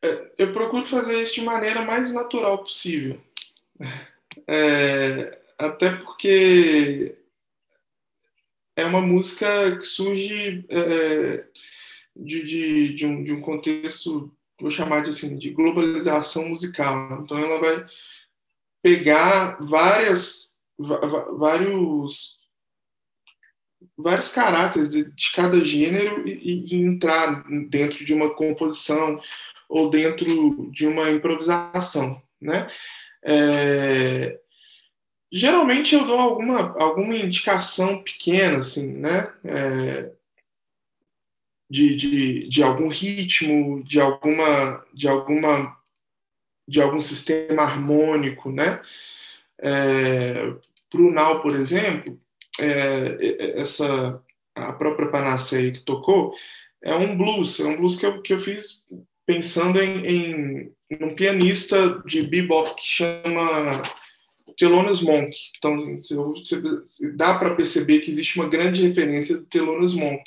É, 0.03 0.33
eu 0.37 0.51
procuro 0.51 0.85
fazer 0.85 1.21
isso 1.21 1.35
de 1.35 1.41
maneira 1.41 1.81
mais 1.81 2.11
natural 2.11 2.59
possível. 2.59 3.19
É, 4.47 5.39
até 5.57 5.95
porque 5.95 7.17
é 8.75 8.85
uma 8.85 8.99
música 8.99 9.77
que 9.77 9.85
surge 9.85 10.65
é, 10.67 11.47
de, 12.13 12.43
de, 12.43 12.93
de, 12.95 13.05
um, 13.05 13.23
de 13.23 13.31
um 13.31 13.39
contexto, 13.39 14.35
vou 14.59 14.69
chamar 14.69 15.03
de 15.03 15.11
assim, 15.11 15.37
de 15.37 15.51
globalização 15.51 16.49
musical. 16.49 17.23
Então 17.23 17.37
ela 17.37 17.61
vai 17.61 17.87
pegar 18.83 19.57
várias, 19.61 20.53
vários 20.77 22.44
vários 23.97 24.31
caracteres 24.31 24.89
de, 24.89 25.11
de 25.11 25.31
cada 25.33 25.59
gênero 25.63 26.27
e, 26.27 26.73
e, 26.73 26.75
entrar 26.75 27.43
dentro 27.69 28.05
de 28.05 28.13
uma 28.13 28.33
composição 28.33 29.19
ou 29.67 29.89
dentro 29.89 30.69
de 30.71 30.87
uma 30.87 31.09
improvisação, 31.11 32.21
né? 32.39 32.69
É, 33.23 34.39
geralmente 35.31 35.95
eu 35.95 36.05
dou 36.05 36.19
alguma, 36.19 36.79
alguma 36.79 37.15
indicação 37.15 38.03
pequena, 38.03 38.59
assim, 38.59 38.87
né? 38.87 39.33
É, 39.43 40.11
de, 41.69 41.95
de, 41.95 42.47
de 42.47 42.63
algum 42.63 42.87
ritmo, 42.87 43.83
de 43.83 43.99
alguma, 43.99 44.85
de 44.93 45.07
alguma, 45.07 45.75
de 46.67 46.81
algum 46.81 46.99
sistema 46.99 47.63
harmônico, 47.63 48.51
né? 48.51 48.81
É, 49.59 50.53
Para 50.89 51.01
o 51.01 51.41
por 51.41 51.55
exemplo, 51.55 52.19
é, 52.59 53.17
é, 53.19 53.59
essa 53.59 54.21
a 54.55 54.73
própria 54.73 55.09
Panaceia 55.09 55.71
que 55.71 55.81
tocou 55.81 56.33
é 56.81 56.95
um 56.95 57.17
blues, 57.17 57.59
é 57.59 57.65
um 57.65 57.77
blues 57.77 57.97
que 57.97 58.05
eu, 58.05 58.21
que 58.21 58.33
eu 58.33 58.39
fiz 58.39 58.83
pensando 59.25 59.81
em, 59.81 60.05
em 60.05 61.03
um 61.03 61.15
pianista 61.15 62.01
de 62.05 62.21
bebop 62.21 62.75
que 62.75 62.85
chama 62.85 63.83
Thelonious 64.57 65.01
Monk. 65.01 65.35
Então, 65.57 65.75
dá 67.15 67.37
para 67.37 67.55
perceber 67.55 67.99
que 67.99 68.09
existe 68.09 68.39
uma 68.39 68.47
grande 68.47 68.85
referência 68.87 69.37
do 69.37 69.45
Thelonious 69.45 69.93
Monk 69.93 70.23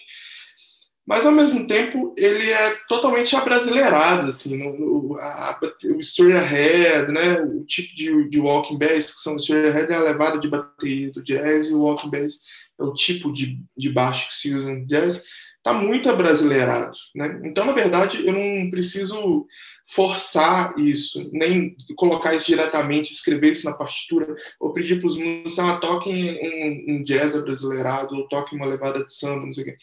mas 1.08 1.24
ao 1.24 1.32
mesmo 1.32 1.66
tempo 1.66 2.14
ele 2.18 2.50
é 2.50 2.76
totalmente 2.86 3.34
abrasileirado, 3.34 4.28
assim, 4.28 4.58
no, 4.58 4.78
no 4.78 5.18
a, 5.18 5.58
o 5.96 6.00
Story 6.00 6.34
Ahead, 6.34 7.10
né, 7.10 7.40
o 7.40 7.64
tipo 7.64 7.96
de, 7.96 8.28
de 8.28 8.38
walking 8.38 8.76
bass, 8.76 9.14
que 9.14 9.20
são 9.22 9.32
o 9.32 9.36
Story 9.38 9.68
Ahead 9.68 9.90
é 9.90 9.96
a 9.96 10.02
levada 10.02 10.38
de 10.38 10.48
bateria 10.48 11.10
do 11.10 11.22
jazz, 11.22 11.70
e 11.70 11.74
o 11.74 11.80
walking 11.80 12.10
bass 12.10 12.42
é 12.78 12.84
o 12.84 12.92
tipo 12.92 13.32
de, 13.32 13.58
de 13.74 13.88
baixo 13.88 14.28
que 14.28 14.34
se 14.34 14.54
usa 14.54 14.70
no 14.70 14.86
jazz, 14.86 15.24
está 15.56 15.72
muito 15.72 16.10
abrasileirado, 16.10 16.98
né, 17.14 17.40
então 17.42 17.64
na 17.64 17.72
verdade 17.72 18.26
eu 18.26 18.34
não 18.34 18.70
preciso 18.70 19.46
forçar 19.86 20.78
isso, 20.78 21.30
nem 21.32 21.74
colocar 21.96 22.34
isso 22.34 22.48
diretamente, 22.48 23.14
escrever 23.14 23.52
isso 23.52 23.64
na 23.64 23.72
partitura, 23.72 24.36
ou 24.60 24.74
pedir 24.74 25.00
para 25.00 25.08
os 25.08 25.16
músicos, 25.16 25.58
ah, 25.58 25.78
toquem 25.78 26.38
um, 26.38 26.96
um 26.96 27.02
jazz 27.02 27.34
abrasileirado, 27.34 28.14
ou 28.14 28.28
toquem 28.28 28.58
uma 28.58 28.68
levada 28.68 29.02
de 29.02 29.10
samba, 29.10 29.46
não 29.46 29.54
sei 29.54 29.64
o 29.64 29.66
quê 29.68 29.76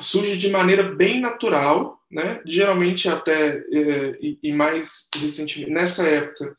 surge 0.00 0.36
de 0.36 0.48
maneira 0.48 0.82
bem 0.82 1.20
natural, 1.20 2.00
né? 2.10 2.40
Geralmente 2.46 3.08
até 3.08 3.58
é, 3.58 4.18
e, 4.20 4.38
e, 4.42 4.52
mais 4.52 5.08
recentemente 5.16 5.70
nessa 5.70 6.06
época 6.06 6.56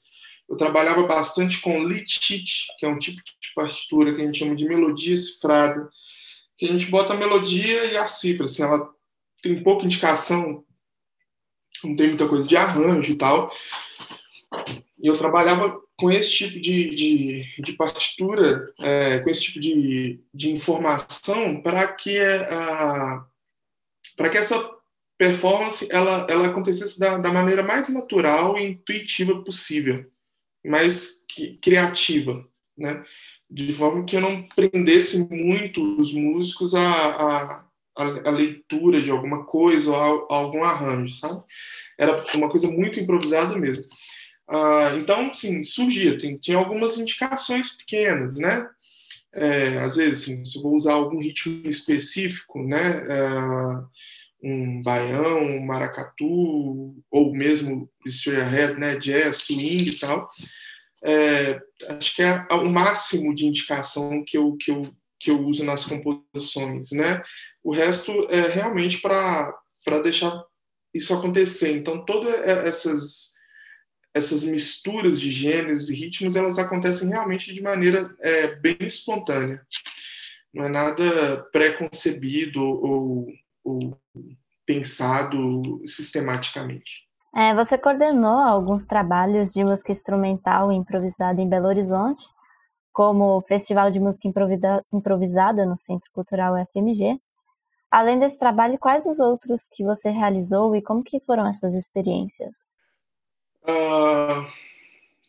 Eu 0.48 0.58
trabalhava 0.58 1.08
bastante 1.08 1.60
com 1.62 1.88
sheet, 2.08 2.68
que 2.78 2.86
é 2.86 2.90
um 2.90 3.00
tipo 3.00 3.18
de 3.18 3.54
partitura 3.56 4.14
que 4.14 4.22
a 4.22 4.26
gente 4.26 4.40
chama 4.40 4.56
de 4.56 4.66
melodia 4.66 5.16
cifrada, 5.16 5.90
que 6.58 6.66
a 6.66 6.72
gente 6.72 6.88
bota 6.88 7.14
a 7.14 7.18
melodia 7.18 7.86
e 7.86 7.98
a 7.98 8.08
cifra, 8.08 8.46
assim, 8.46 8.64
ela 8.64 8.90
tem 9.42 9.64
pouca 9.64 9.86
indicação, 9.86 10.64
não 11.84 11.96
tem 11.96 12.10
muita 12.10 12.28
coisa 12.28 12.48
de 12.48 12.58
arranjo 12.58 13.12
e 13.12 13.16
tal. 13.16 13.52
E 15.02 15.08
eu 15.08 15.18
trabalhava 15.18 15.80
com 16.00 16.10
esse 16.10 16.30
tipo 16.30 16.60
de, 16.62 16.96
de, 16.96 17.62
de 17.62 17.74
partitura, 17.74 18.74
é, 18.80 19.20
com 19.20 19.30
esse 19.30 19.42
tipo 19.42 19.60
de, 19.60 20.20
de 20.34 20.50
informação, 20.50 21.62
para 21.62 21.92
que, 21.92 22.18
a, 22.18 23.26
para 24.16 24.30
que 24.30 24.38
essa 24.38 24.58
performance 25.18 25.86
ela, 25.92 26.26
ela 26.30 26.48
acontecesse 26.48 26.98
da, 26.98 27.18
da 27.18 27.34
maneira 27.34 27.62
mais 27.62 27.90
natural 27.90 28.58
e 28.58 28.64
intuitiva 28.64 29.44
possível, 29.44 30.10
mais 30.66 31.26
que, 31.28 31.58
criativa, 31.58 32.48
né? 32.78 33.04
de 33.52 33.74
forma 33.74 34.06
que 34.06 34.16
eu 34.16 34.22
não 34.22 34.44
prendesse 34.44 35.28
muito 35.30 36.00
os 36.00 36.14
músicos 36.14 36.74
a, 36.76 36.82
a, 36.82 37.66
a 37.98 38.30
leitura 38.30 39.02
de 39.02 39.12
alguma 39.12 39.44
coisa 39.44 39.92
ou 39.92 39.98
a, 39.98 40.06
a, 40.08 40.38
algum 40.38 40.64
arranjo, 40.64 41.14
sabe? 41.16 41.44
Era 41.98 42.24
uma 42.36 42.50
coisa 42.50 42.70
muito 42.70 43.00
improvisada 43.00 43.58
mesmo. 43.58 43.84
Ah, 44.50 44.96
então, 44.98 45.34
sim, 45.34 45.62
surgia, 45.64 46.18
tem, 46.18 46.38
tinha 46.38 46.58
algumas 46.58 46.98
indicações 46.98 47.72
pequenas, 47.72 48.36
né? 48.36 48.68
É, 49.34 49.78
às 49.80 49.96
vezes, 49.96 50.24
assim, 50.24 50.44
se 50.44 50.58
eu 50.58 50.64
vou 50.64 50.76
usar 50.76 50.94
algum 50.94 51.20
ritmo 51.20 51.68
específico, 51.68 52.64
né? 52.64 53.04
É, 53.08 54.00
um 54.42 54.82
baião, 54.82 55.40
um 55.42 55.66
maracatu, 55.66 56.96
ou 57.12 57.34
mesmo 57.34 57.90
straight 58.08 58.42
ahead, 58.42 58.80
né? 58.80 58.98
Jazz, 58.98 59.38
swing 59.38 59.90
e 59.90 60.00
tal 60.00 60.30
é, 61.04 61.62
acho 61.90 62.16
que 62.16 62.22
é 62.22 62.46
o 62.52 62.66
máximo 62.66 63.34
de 63.34 63.46
indicação 63.46 64.24
que 64.26 64.38
eu, 64.38 64.56
que 64.58 64.72
eu, 64.72 64.94
que 65.20 65.32
eu 65.32 65.40
uso 65.46 65.64
nas 65.64 65.86
composições, 65.86 66.92
né? 66.92 67.22
O 67.64 67.74
resto 67.74 68.12
é 68.30 68.48
realmente 68.48 69.00
para 69.02 69.54
deixar 70.04 70.44
isso 70.94 71.14
acontecer. 71.14 71.78
Então, 71.78 72.04
todas 72.06 72.34
essas, 72.34 73.34
essas 74.14 74.44
misturas 74.44 75.20
de 75.20 75.32
gêneros 75.32 75.90
e 75.90 75.96
ritmos, 75.96 76.36
elas 76.36 76.58
acontecem 76.58 77.10
realmente 77.10 77.54
de 77.54 77.62
maneira 77.62 78.16
é, 78.20 78.56
bem 78.56 78.78
espontânea. 78.82 79.62
Não 80.54 80.66
é 80.66 80.70
nada 80.70 81.44
pré-concebido 81.52 82.62
ou, 82.62 83.28
ou 83.64 84.00
pensado 84.66 85.82
sistematicamente. 85.86 87.08
É, 87.36 87.54
você 87.54 87.78
coordenou 87.78 88.40
alguns 88.40 88.88
trabalhos 88.88 89.54
de 89.54 89.64
música 89.64 89.92
instrumental 89.92 90.72
improvisada 90.72 91.40
em 91.40 91.48
Belo 91.48 91.68
Horizonte, 91.68 92.24
como 92.92 93.38
o 93.38 93.42
Festival 93.42 93.92
de 93.92 94.00
Música 94.00 94.28
Improvisada 94.92 95.66
no 95.66 95.78
Centro 95.78 96.10
Cultural 96.12 96.56
FMG. 96.66 97.22
Além 97.92 98.20
desse 98.20 98.40
trabalho, 98.40 98.80
quais 98.80 99.06
os 99.06 99.20
outros 99.20 99.70
que 99.70 99.84
você 99.84 100.10
realizou 100.10 100.76
e 100.76 100.82
como 100.82 101.04
que 101.04 101.20
foram 101.20 101.48
essas 101.48 101.76
experiências? 101.76 102.79
Uh, 103.64 104.48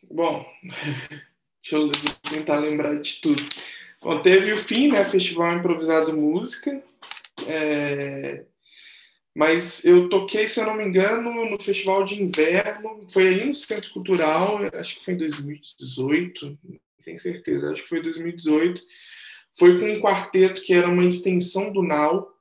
bom, 0.09 0.45
deixa 1.63 1.75
eu 1.75 1.91
tentar 2.29 2.59
lembrar 2.59 2.99
de 2.99 3.21
tudo. 3.21 3.43
Bom, 4.01 4.21
teve 4.21 4.53
o 4.53 4.57
fim, 4.57 4.89
né, 4.89 5.05
Festival 5.05 5.57
Improvisado 5.57 6.15
Música, 6.15 6.83
é, 7.45 8.45
mas 9.35 9.85
eu 9.85 10.09
toquei, 10.09 10.47
se 10.47 10.59
eu 10.59 10.65
não 10.65 10.75
me 10.75 10.83
engano, 10.83 11.49
no 11.49 11.61
Festival 11.61 12.03
de 12.03 12.21
Inverno, 12.21 13.07
foi 13.09 13.27
aí 13.27 13.45
no 13.45 13.53
Centro 13.55 13.91
Cultural, 13.93 14.59
acho 14.73 14.97
que 14.97 15.05
foi 15.05 15.13
em 15.13 15.17
2018, 15.17 16.57
não 16.63 16.79
tenho 17.03 17.19
certeza, 17.19 17.71
acho 17.71 17.83
que 17.83 17.89
foi 17.89 18.01
2018. 18.01 18.81
Foi 19.57 19.79
com 19.79 19.91
um 19.91 20.01
quarteto 20.01 20.61
que 20.61 20.73
era 20.73 20.87
uma 20.87 21.05
extensão 21.05 21.71
do 21.71 21.83
Nau. 21.83 22.33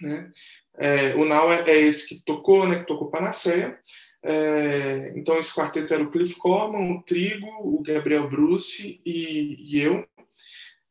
Né? 0.00 0.30
É, 0.76 1.14
o 1.14 1.24
Nau 1.24 1.52
é, 1.52 1.70
é, 1.70 1.80
esse 1.80 2.08
que 2.08 2.24
tocou, 2.24 2.66
né, 2.68 2.80
que 2.80 2.86
tocou 2.86 3.10
Panaceia. 3.10 3.78
É, 4.26 5.12
então, 5.16 5.38
esse 5.38 5.54
quarteto 5.54 5.92
era 5.92 6.02
o 6.02 6.10
Cliff 6.10 6.34
Corman, 6.36 6.96
o 6.96 7.02
Trigo, 7.02 7.46
o 7.60 7.82
Gabriel 7.82 8.28
Bruce 8.28 9.00
e, 9.04 9.56
e 9.60 9.80
eu. 9.82 10.06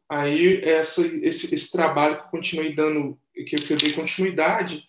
Aí, 0.08 0.62
essa, 0.64 1.02
esse, 1.02 1.54
esse 1.54 1.72
trabalho 1.72 2.18
que 2.18 2.26
eu 2.26 2.30
continuei 2.30 2.76
dando 2.76 3.18
que, 3.34 3.56
que 3.56 3.74
eu 3.74 3.78
dei 3.78 3.94
continuidade, 3.94 4.84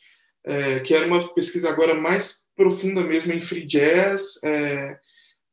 é, 0.45 0.81
que 0.81 0.95
era 0.95 1.07
uma 1.07 1.33
pesquisa 1.33 1.71
agora 1.71 1.95
mais 1.95 2.45
profunda 2.55 3.03
mesmo 3.03 3.33
em 3.33 3.41
free 3.41 3.65
jazz, 3.65 4.39
é, 4.45 4.99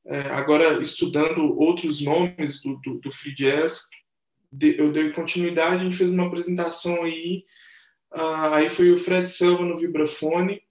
é, 0.08 0.20
agora 0.32 0.82
estudando 0.82 1.58
outros 1.58 2.02
nomes 2.02 2.62
do, 2.62 2.76
do, 2.82 3.00
do 3.00 3.12
free 3.12 3.34
jazz, 3.34 3.84
de, 4.52 4.78
eu 4.78 4.92
dei 4.92 5.12
continuidade, 5.12 5.76
a 5.76 5.84
gente 5.86 5.96
fez 5.96 6.10
uma 6.10 6.28
apresentação 6.28 7.04
aí, 7.04 7.44
ah, 8.12 8.58
aí 8.58 8.70
foi 8.70 8.92
o 8.92 8.98
Fred 8.98 9.30
Silva 9.30 9.64
no 9.64 9.78
vibrafone, 9.78 10.62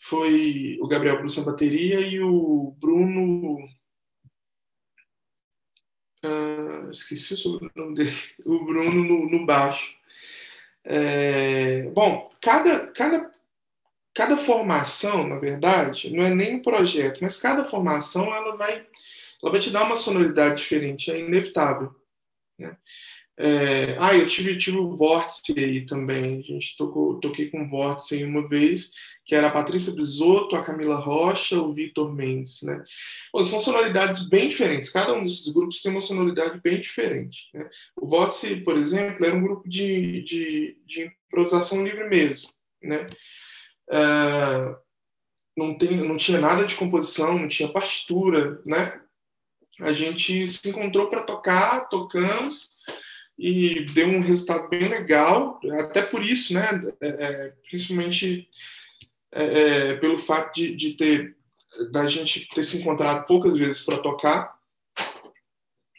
foi 0.00 0.78
o 0.80 0.88
Gabriel 0.88 1.22
na 1.22 1.42
bateria 1.44 2.00
e 2.00 2.20
o 2.20 2.74
Bruno 2.80 3.58
ah, 6.22 6.88
esqueci 6.90 7.34
o 7.34 7.36
sobrenome 7.36 7.94
dele, 7.94 8.12
o 8.44 8.64
Bruno 8.64 9.04
no, 9.04 9.30
no 9.30 9.46
baixo. 9.46 9.94
É, 10.84 11.82
bom, 11.90 12.30
cada, 12.40 12.86
cada, 12.88 13.30
cada 14.14 14.36
formação, 14.38 15.26
na 15.28 15.38
verdade, 15.38 16.10
não 16.10 16.24
é 16.24 16.34
nem 16.34 16.56
um 16.56 16.62
projeto, 16.62 17.20
mas 17.20 17.40
cada 17.40 17.64
formação 17.64 18.34
ela 18.34 18.56
vai, 18.56 18.86
ela 19.42 19.52
vai 19.52 19.60
te 19.60 19.70
dar 19.70 19.84
uma 19.84 19.96
sonoridade 19.96 20.62
diferente, 20.62 21.10
é 21.10 21.20
inevitável. 21.20 21.94
Né? 22.58 22.76
É, 23.38 23.96
ah, 23.98 24.14
eu 24.14 24.26
tive, 24.26 24.56
tive 24.58 24.76
o 24.76 24.94
Vórtice 24.94 25.54
aí 25.58 25.86
também, 25.86 26.40
a 26.40 26.42
gente 26.42 26.76
tocou, 26.76 27.18
toquei 27.20 27.50
com 27.50 27.62
o 27.62 27.68
Vórtice 27.68 28.16
aí 28.16 28.24
uma 28.24 28.46
vez, 28.46 28.92
que 29.30 29.34
era 29.36 29.46
a 29.46 29.52
Patrícia 29.52 29.94
Bisotto, 29.94 30.56
a 30.56 30.64
Camila 30.64 30.96
Rocha, 30.96 31.56
o 31.56 31.72
Vitor 31.72 32.12
Mendes, 32.12 32.62
né? 32.64 32.82
Bom, 33.32 33.44
são 33.44 33.60
sonoridades 33.60 34.28
bem 34.28 34.48
diferentes, 34.48 34.90
cada 34.90 35.12
um 35.12 35.22
desses 35.22 35.46
grupos 35.52 35.80
tem 35.80 35.92
uma 35.92 36.00
sonoridade 36.00 36.60
bem 36.60 36.80
diferente. 36.80 37.48
Né? 37.54 37.70
O 37.94 38.08
Vórtice, 38.08 38.56
por 38.62 38.76
exemplo, 38.76 39.24
era 39.24 39.36
um 39.36 39.40
grupo 39.40 39.68
de, 39.68 40.22
de, 40.22 40.76
de 40.84 41.12
improvisação 41.28 41.84
livre 41.84 42.08
mesmo, 42.08 42.50
né? 42.82 43.06
Uh, 43.88 44.74
não, 45.56 45.78
tem, 45.78 45.96
não 45.96 46.16
tinha 46.16 46.40
nada 46.40 46.66
de 46.66 46.74
composição, 46.74 47.38
não 47.38 47.46
tinha 47.46 47.68
partitura, 47.68 48.60
né? 48.66 49.00
A 49.78 49.92
gente 49.92 50.44
se 50.44 50.68
encontrou 50.68 51.08
para 51.08 51.22
tocar, 51.22 51.88
tocamos 51.88 52.68
e 53.38 53.86
deu 53.94 54.08
um 54.08 54.22
resultado 54.22 54.68
bem 54.68 54.88
legal, 54.88 55.60
até 55.78 56.02
por 56.02 56.20
isso, 56.20 56.52
né? 56.52 56.82
É, 57.00 57.08
é 57.08 57.52
principalmente 57.70 58.48
é, 59.32 59.90
é, 59.90 59.96
pelo 59.96 60.18
fato 60.18 60.54
de, 60.54 60.74
de 60.74 60.94
ter 60.94 61.36
da 61.92 62.08
gente 62.08 62.48
ter 62.48 62.64
se 62.64 62.78
encontrado 62.78 63.26
poucas 63.26 63.56
vezes 63.56 63.84
para 63.84 63.98
tocar 63.98 64.58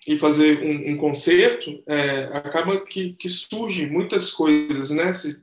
e 0.06 0.18
fazer 0.18 0.62
um, 0.64 0.92
um 0.92 0.98
concerto, 0.98 1.82
é, 1.88 2.24
acaba 2.34 2.86
que, 2.86 3.14
que 3.14 3.30
surgem 3.30 3.90
muitas 3.90 4.32
coisas, 4.32 4.90
né? 4.90 5.14
Se, 5.14 5.42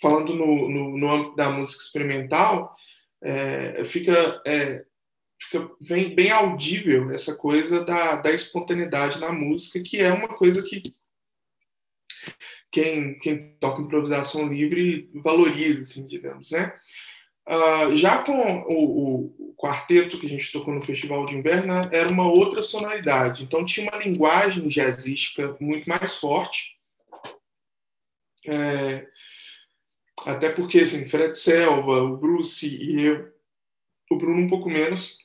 falando 0.00 0.34
no, 0.34 0.68
no, 0.68 0.96
no, 0.96 1.10
âmbito 1.10 1.36
da 1.36 1.50
música 1.50 1.82
experimental, 1.82 2.74
é, 3.20 3.84
fica, 3.84 4.40
é, 4.46 4.84
fica 5.40 5.68
bem, 5.80 6.14
bem 6.14 6.30
audível 6.30 7.10
essa 7.10 7.34
coisa 7.34 7.84
da, 7.84 8.16
da 8.16 8.32
espontaneidade 8.32 9.20
na 9.20 9.32
música, 9.32 9.82
que 9.82 9.98
é 9.98 10.12
uma 10.12 10.28
coisa 10.28 10.62
que 10.62 10.94
quem, 12.70 13.18
quem 13.18 13.56
toca 13.60 13.82
improvisação 13.82 14.48
livre 14.48 15.10
valoriza, 15.14 15.82
assim, 15.82 16.06
digamos, 16.06 16.50
né? 16.50 16.74
Uh, 17.48 17.96
já 17.96 18.22
com 18.22 18.62
o, 18.68 19.24
o, 19.24 19.54
quarteto 19.56 20.18
que 20.20 20.26
a 20.26 20.28
gente 20.28 20.52
tocou 20.52 20.72
no 20.72 20.82
Festival 20.82 21.24
de 21.24 21.34
Inverno, 21.34 21.72
era 21.90 22.08
uma 22.08 22.30
outra 22.30 22.62
sonoridade. 22.62 23.42
Então, 23.42 23.64
tinha 23.64 23.90
uma 23.90 23.98
linguagem 23.98 24.68
jazzística 24.68 25.56
muito 25.58 25.88
mais 25.88 26.14
forte. 26.14 26.76
É, 28.46 29.06
até 30.26 30.50
porque, 30.50 30.80
assim, 30.80 31.06
Fred 31.06 31.36
Selva, 31.36 32.02
o 32.02 32.16
Bruce 32.16 32.66
e 32.66 33.02
eu, 33.02 33.32
o 34.10 34.16
Bruno 34.16 34.42
um 34.42 34.48
pouco 34.48 34.68
menos, 34.68 35.18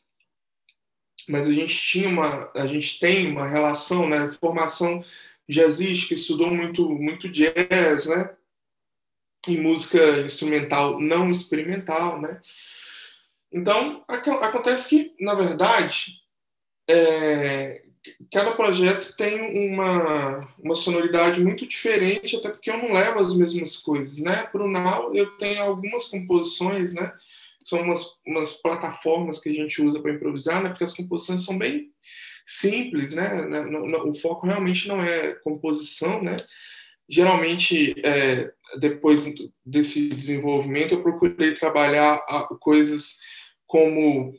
mas 1.27 1.47
a 1.47 1.53
gente 1.53 1.75
tinha 1.75 2.09
uma, 2.09 2.51
a 2.55 2.65
gente 2.67 2.99
tem 2.99 3.31
uma 3.31 3.47
relação, 3.47 4.09
né, 4.09 4.31
formação 4.39 5.03
jazzística, 5.49 6.13
estudou 6.13 6.49
muito, 6.49 6.87
muito 6.89 7.29
jazz, 7.29 8.05
né? 8.05 8.35
E 9.47 9.57
música 9.57 10.21
instrumental 10.21 10.99
não 10.99 11.29
experimental, 11.29 12.21
né? 12.21 12.39
Então, 13.51 14.03
acontece 14.07 14.89
que, 14.89 15.13
na 15.19 15.35
verdade, 15.35 16.15
é, 16.89 17.83
cada 18.31 18.53
projeto 18.53 19.15
tem 19.15 19.69
uma, 19.69 20.47
uma 20.57 20.75
sonoridade 20.75 21.39
muito 21.39 21.67
diferente, 21.67 22.35
até 22.35 22.49
porque 22.49 22.71
eu 22.71 22.77
não 22.77 22.93
levo 22.93 23.19
as 23.19 23.35
mesmas 23.35 23.77
coisas, 23.77 24.17
né? 24.19 24.43
Para 24.43 24.63
o 24.63 24.69
Now, 24.69 25.13
eu 25.13 25.37
tenho 25.37 25.61
algumas 25.61 26.05
composições, 26.05 26.93
né? 26.93 27.13
são 27.63 27.81
umas, 27.81 28.19
umas 28.25 28.53
plataformas 28.53 29.39
que 29.39 29.49
a 29.49 29.53
gente 29.53 29.81
usa 29.81 29.99
para 29.99 30.11
improvisar, 30.11 30.61
né? 30.61 30.69
Porque 30.69 30.83
as 30.83 30.93
composições 30.93 31.45
são 31.45 31.57
bem 31.57 31.91
simples, 32.45 33.13
né? 33.13 33.41
O 34.05 34.13
foco 34.13 34.45
realmente 34.45 34.87
não 34.87 35.01
é 35.01 35.33
composição, 35.35 36.21
né? 36.21 36.37
Geralmente, 37.09 37.93
é, 38.03 38.51
depois 38.79 39.33
desse 39.65 40.09
desenvolvimento, 40.09 40.93
eu 40.93 41.03
procurei 41.03 41.53
trabalhar 41.53 42.17
coisas 42.59 43.17
como 43.67 44.33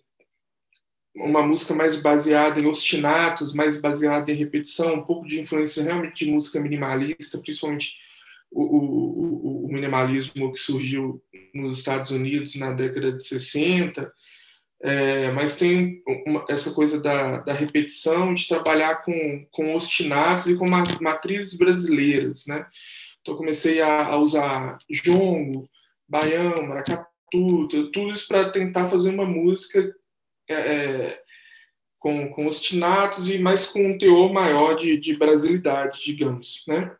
uma 1.14 1.42
música 1.42 1.74
mais 1.74 2.00
baseada 2.00 2.58
em 2.58 2.66
ostinatos, 2.66 3.54
mais 3.54 3.80
baseada 3.80 4.32
em 4.32 4.36
repetição, 4.36 4.94
um 4.94 5.04
pouco 5.04 5.28
de 5.28 5.40
influência 5.40 5.82
realmente 5.82 6.24
de 6.24 6.30
música 6.30 6.60
minimalista, 6.60 7.38
principalmente 7.38 7.94
o, 8.50 8.62
o, 8.62 9.64
o, 9.66 9.72
minimalismo 9.72 10.52
que 10.52 10.58
surgiu 10.58 11.22
nos 11.52 11.78
Estados 11.78 12.10
Unidos 12.10 12.54
na 12.56 12.72
década 12.72 13.12
de 13.12 13.24
60, 13.24 14.12
é, 14.86 15.32
mas 15.32 15.56
tem 15.56 16.02
uma, 16.26 16.44
essa 16.46 16.74
coisa 16.74 17.00
da, 17.00 17.38
da, 17.38 17.54
repetição, 17.54 18.34
de 18.34 18.46
trabalhar 18.46 18.96
com, 18.96 19.46
com 19.50 19.74
ostinatos 19.74 20.46
e 20.46 20.58
com 20.58 20.68
matrizes 20.68 21.56
brasileiras, 21.56 22.44
né? 22.46 22.66
Então 23.22 23.34
comecei 23.34 23.80
a, 23.80 24.08
a 24.08 24.18
usar 24.18 24.76
jongo, 24.90 25.70
baião, 26.06 26.66
maracatu, 26.66 27.66
tudo 27.70 28.12
isso 28.12 28.28
para 28.28 28.50
tentar 28.50 28.90
fazer 28.90 29.08
uma 29.08 29.24
música 29.24 29.90
é, 30.50 30.54
é, 30.54 31.20
com, 31.98 32.28
com 32.34 32.46
ostinatos 32.46 33.26
e 33.30 33.38
mais 33.38 33.66
com 33.66 33.92
um 33.92 33.96
teor 33.96 34.34
maior 34.34 34.74
de, 34.74 34.98
de 34.98 35.16
brasilidade, 35.16 36.04
digamos, 36.04 36.62
né? 36.68 36.94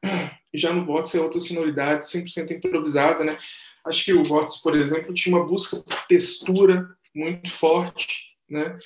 E 0.54 0.56
já 0.56 0.72
no 0.72 0.86
Vórtice 0.86 1.18
é 1.18 1.20
outra 1.20 1.38
sonoridade, 1.38 2.06
100% 2.06 2.50
improvisada, 2.50 3.24
né? 3.24 3.36
Acho 3.84 4.02
que 4.06 4.14
o 4.14 4.24
Vórtice, 4.24 4.62
por 4.62 4.74
exemplo, 4.74 5.12
tinha 5.12 5.36
uma 5.36 5.44
busca 5.44 5.76
por 5.76 6.06
textura 6.06 6.88
muito 7.14 7.50
forte, 7.50 8.24
né? 8.48 8.78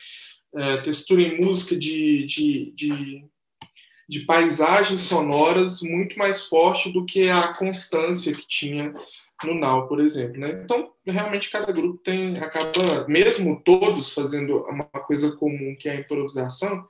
É, 0.55 0.79
textura 0.79 1.21
em 1.21 1.41
música 1.41 1.77
de, 1.77 2.25
de, 2.25 2.73
de, 2.75 3.25
de, 4.09 4.21
paisagens 4.21 5.03
sonoras 5.03 5.83
muito 5.83 6.19
mais 6.19 6.47
forte 6.47 6.91
do 6.91 7.05
que 7.05 7.29
a 7.29 7.53
constância 7.53 8.33
que 8.33 8.47
tinha 8.49 8.93
no 9.45 9.55
Now, 9.55 9.87
por 9.87 10.01
exemplo, 10.01 10.41
né? 10.41 10.63
Então, 10.65 10.91
realmente 11.07 11.51
cada 11.51 11.71
grupo 11.71 11.99
tem 12.03 12.39
acaba 12.39 13.07
mesmo 13.07 13.63
todos 13.63 14.13
fazendo 14.13 14.65
uma 14.65 14.85
coisa 14.85 15.37
comum 15.37 15.77
que 15.79 15.89
é 15.89 15.93
a 15.93 16.01
improvisação, 16.01 16.81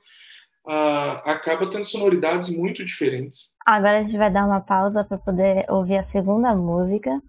uh, 0.65 1.21
acaba 1.25 1.69
tendo 1.69 1.85
sonoridades 1.85 2.49
muito 2.49 2.83
diferentes. 2.83 3.49
Agora 3.65 3.99
a 3.99 4.01
gente 4.01 4.17
vai 4.17 4.31
dar 4.31 4.45
uma 4.45 4.61
pausa 4.61 5.03
para 5.03 5.17
poder 5.17 5.65
ouvir 5.69 5.97
a 5.97 6.03
segunda 6.03 6.55
música, 6.55 7.21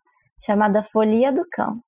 chamada 0.42 0.82
Folia 0.82 1.32
do 1.32 1.44
Cão. 1.50 1.82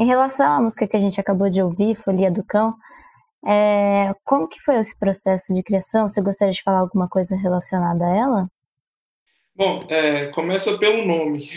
Em 0.00 0.06
relação 0.06 0.50
à 0.50 0.62
música 0.62 0.88
que 0.88 0.96
a 0.96 0.98
gente 0.98 1.20
acabou 1.20 1.50
de 1.50 1.60
ouvir, 1.60 1.94
Folia 1.94 2.30
do 2.30 2.42
Cão, 2.42 2.74
é, 3.46 4.14
como 4.24 4.48
que 4.48 4.58
foi 4.58 4.78
esse 4.78 4.98
processo 4.98 5.52
de 5.52 5.62
criação? 5.62 6.08
Você 6.08 6.22
gostaria 6.22 6.54
de 6.54 6.62
falar 6.62 6.78
alguma 6.78 7.06
coisa 7.06 7.36
relacionada 7.36 8.06
a 8.06 8.16
ela? 8.16 8.50
Bom, 9.54 9.86
é, 9.90 10.28
começa 10.28 10.78
pelo 10.78 11.04
nome. 11.04 11.50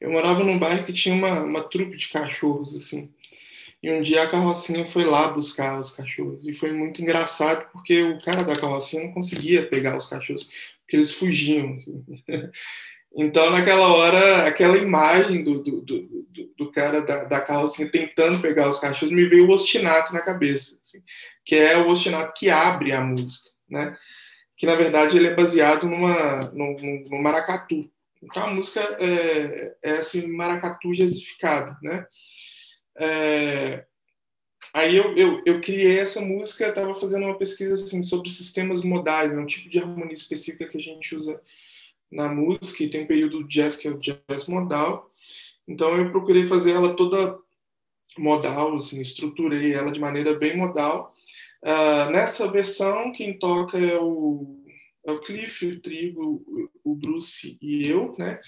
Eu 0.00 0.12
morava 0.12 0.44
num 0.44 0.56
bairro 0.56 0.86
que 0.86 0.92
tinha 0.92 1.12
uma, 1.12 1.40
uma 1.40 1.64
trupe 1.64 1.96
de 1.96 2.06
cachorros, 2.10 2.76
assim. 2.76 3.12
E 3.82 3.90
um 3.90 4.02
dia 4.02 4.22
a 4.22 4.30
carrocinha 4.30 4.86
foi 4.86 5.04
lá 5.04 5.26
buscar 5.26 5.80
os 5.80 5.90
cachorros. 5.90 6.46
E 6.46 6.52
foi 6.52 6.70
muito 6.70 7.02
engraçado 7.02 7.68
porque 7.72 8.00
o 8.04 8.22
cara 8.22 8.44
da 8.44 8.54
carrocinha 8.54 9.02
não 9.02 9.12
conseguia 9.12 9.68
pegar 9.68 9.96
os 9.96 10.06
cachorros, 10.06 10.48
porque 10.82 10.96
eles 10.96 11.12
fugiam. 11.12 11.74
Assim. 11.74 12.04
Então, 13.20 13.50
naquela 13.50 13.88
hora, 13.88 14.46
aquela 14.46 14.78
imagem 14.78 15.42
do, 15.42 15.60
do, 15.60 15.80
do, 15.80 16.28
do 16.56 16.70
cara 16.70 17.02
da, 17.02 17.24
da, 17.24 17.40
carrocinha 17.40 17.90
tentando 17.90 18.40
pegar 18.40 18.68
os 18.68 18.78
cachorros 18.78 19.12
me 19.12 19.26
veio 19.26 19.48
o 19.48 19.50
ostinato 19.50 20.12
na 20.12 20.20
cabeça, 20.20 20.78
assim, 20.80 21.02
que 21.44 21.56
é 21.56 21.76
o 21.76 21.88
ostinato 21.88 22.32
que 22.38 22.48
abre 22.48 22.92
a 22.92 23.00
música, 23.00 23.50
né? 23.68 23.98
Que, 24.56 24.66
na 24.66 24.76
verdade, 24.76 25.16
ele 25.16 25.26
é 25.26 25.34
baseado 25.34 25.88
numa, 25.88 26.42
no, 26.52 26.76
no 27.10 27.20
maracatu. 27.20 27.90
Então, 28.22 28.44
a 28.44 28.54
música 28.54 28.80
é, 29.00 29.74
é 29.82 29.92
assim, 29.98 30.28
maracatu 30.28 30.94
jazzificado, 30.94 31.76
né? 31.82 32.06
É, 32.96 33.84
aí 34.72 34.96
eu, 34.96 35.16
eu, 35.16 35.42
eu, 35.44 35.60
criei 35.60 35.98
essa 35.98 36.20
música, 36.20 36.68
estava 36.68 36.94
fazendo 36.94 37.26
uma 37.26 37.38
pesquisa 37.38 37.74
assim, 37.74 38.00
sobre 38.04 38.30
sistemas 38.30 38.84
modais, 38.84 39.34
né, 39.34 39.40
um 39.40 39.46
tipo 39.46 39.68
de 39.68 39.80
harmonia 39.80 40.14
específica 40.14 40.68
que 40.68 40.78
a 40.78 40.80
gente 40.80 41.16
usa 41.16 41.40
na 42.10 42.28
música, 42.28 42.82
e 42.82 42.90
tem 42.90 43.04
um 43.04 43.06
período 43.06 43.40
do 43.40 43.48
jazz 43.48 43.76
que 43.76 43.88
é 43.88 43.90
o 43.90 43.98
jazz 43.98 44.46
modal. 44.46 45.10
Então 45.66 45.96
eu 45.96 46.10
procurei 46.10 46.46
fazer 46.46 46.72
ela 46.72 46.94
toda 46.94 47.38
modal, 48.16 48.74
assim, 48.76 49.00
estruturei 49.00 49.74
ela 49.74 49.92
de 49.92 50.00
maneira 50.00 50.38
bem 50.38 50.56
modal. 50.56 51.14
Uh, 51.62 52.10
nessa 52.10 52.50
versão, 52.50 53.12
quem 53.12 53.38
toca 53.38 53.78
é 53.78 53.98
o, 53.98 54.64
é 55.06 55.12
o 55.12 55.20
Cliff, 55.20 55.66
o 55.66 55.80
Trigo, 55.80 56.70
o 56.84 56.94
Bruce 56.94 57.58
e 57.60 57.86
eu, 57.86 58.14
né? 58.18 58.40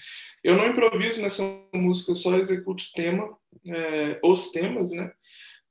Eu 0.43 0.55
não 0.55 0.67
improviso 0.67 1.21
nessa 1.21 1.43
música, 1.73 2.11
eu 2.11 2.15
só 2.15 2.35
executo 2.37 2.83
o 2.83 2.93
tema, 2.95 3.37
é, 3.67 4.19
os 4.23 4.51
temas, 4.51 4.91
né? 4.91 5.11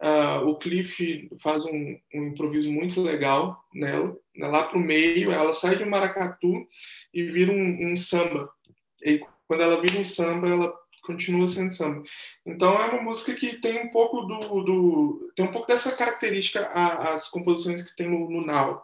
Uh, 0.01 0.49
o 0.49 0.57
Cliff 0.57 1.29
faz 1.43 1.67
um, 1.67 1.99
um, 2.15 2.29
improviso 2.29 2.73
muito 2.73 3.03
legal 3.03 3.63
nela. 3.75 4.17
Né? 4.35 4.49
Lá 4.49 4.65
para 4.65 4.79
o 4.79 4.81
meio, 4.81 5.31
ela 5.31 5.53
sai 5.53 5.77
de 5.77 5.85
um 5.85 5.91
maracatu 5.91 6.67
e 7.13 7.23
vira 7.25 7.53
um, 7.53 7.93
um, 7.93 7.97
samba. 7.97 8.51
E 9.05 9.21
quando 9.47 9.63
ela 9.63 9.79
vira 9.79 9.99
um 9.99 10.05
samba, 10.05 10.49
ela 10.49 10.75
continua 11.03 11.47
sendo 11.47 11.75
samba. 11.75 12.03
Então 12.47 12.81
é 12.81 12.89
uma 12.89 13.03
música 13.03 13.35
que 13.35 13.61
tem 13.61 13.83
um 13.83 13.91
pouco 13.91 14.23
do, 14.23 14.63
do 14.63 15.33
tem 15.37 15.45
um 15.45 15.53
pouco 15.53 15.67
dessa 15.67 15.95
característica 15.95 16.61
a, 16.67 17.13
as 17.13 17.29
composições 17.29 17.83
que 17.83 17.95
tem 17.95 18.09
no, 18.09 18.31
no 18.31 18.47
Now. 18.47 18.83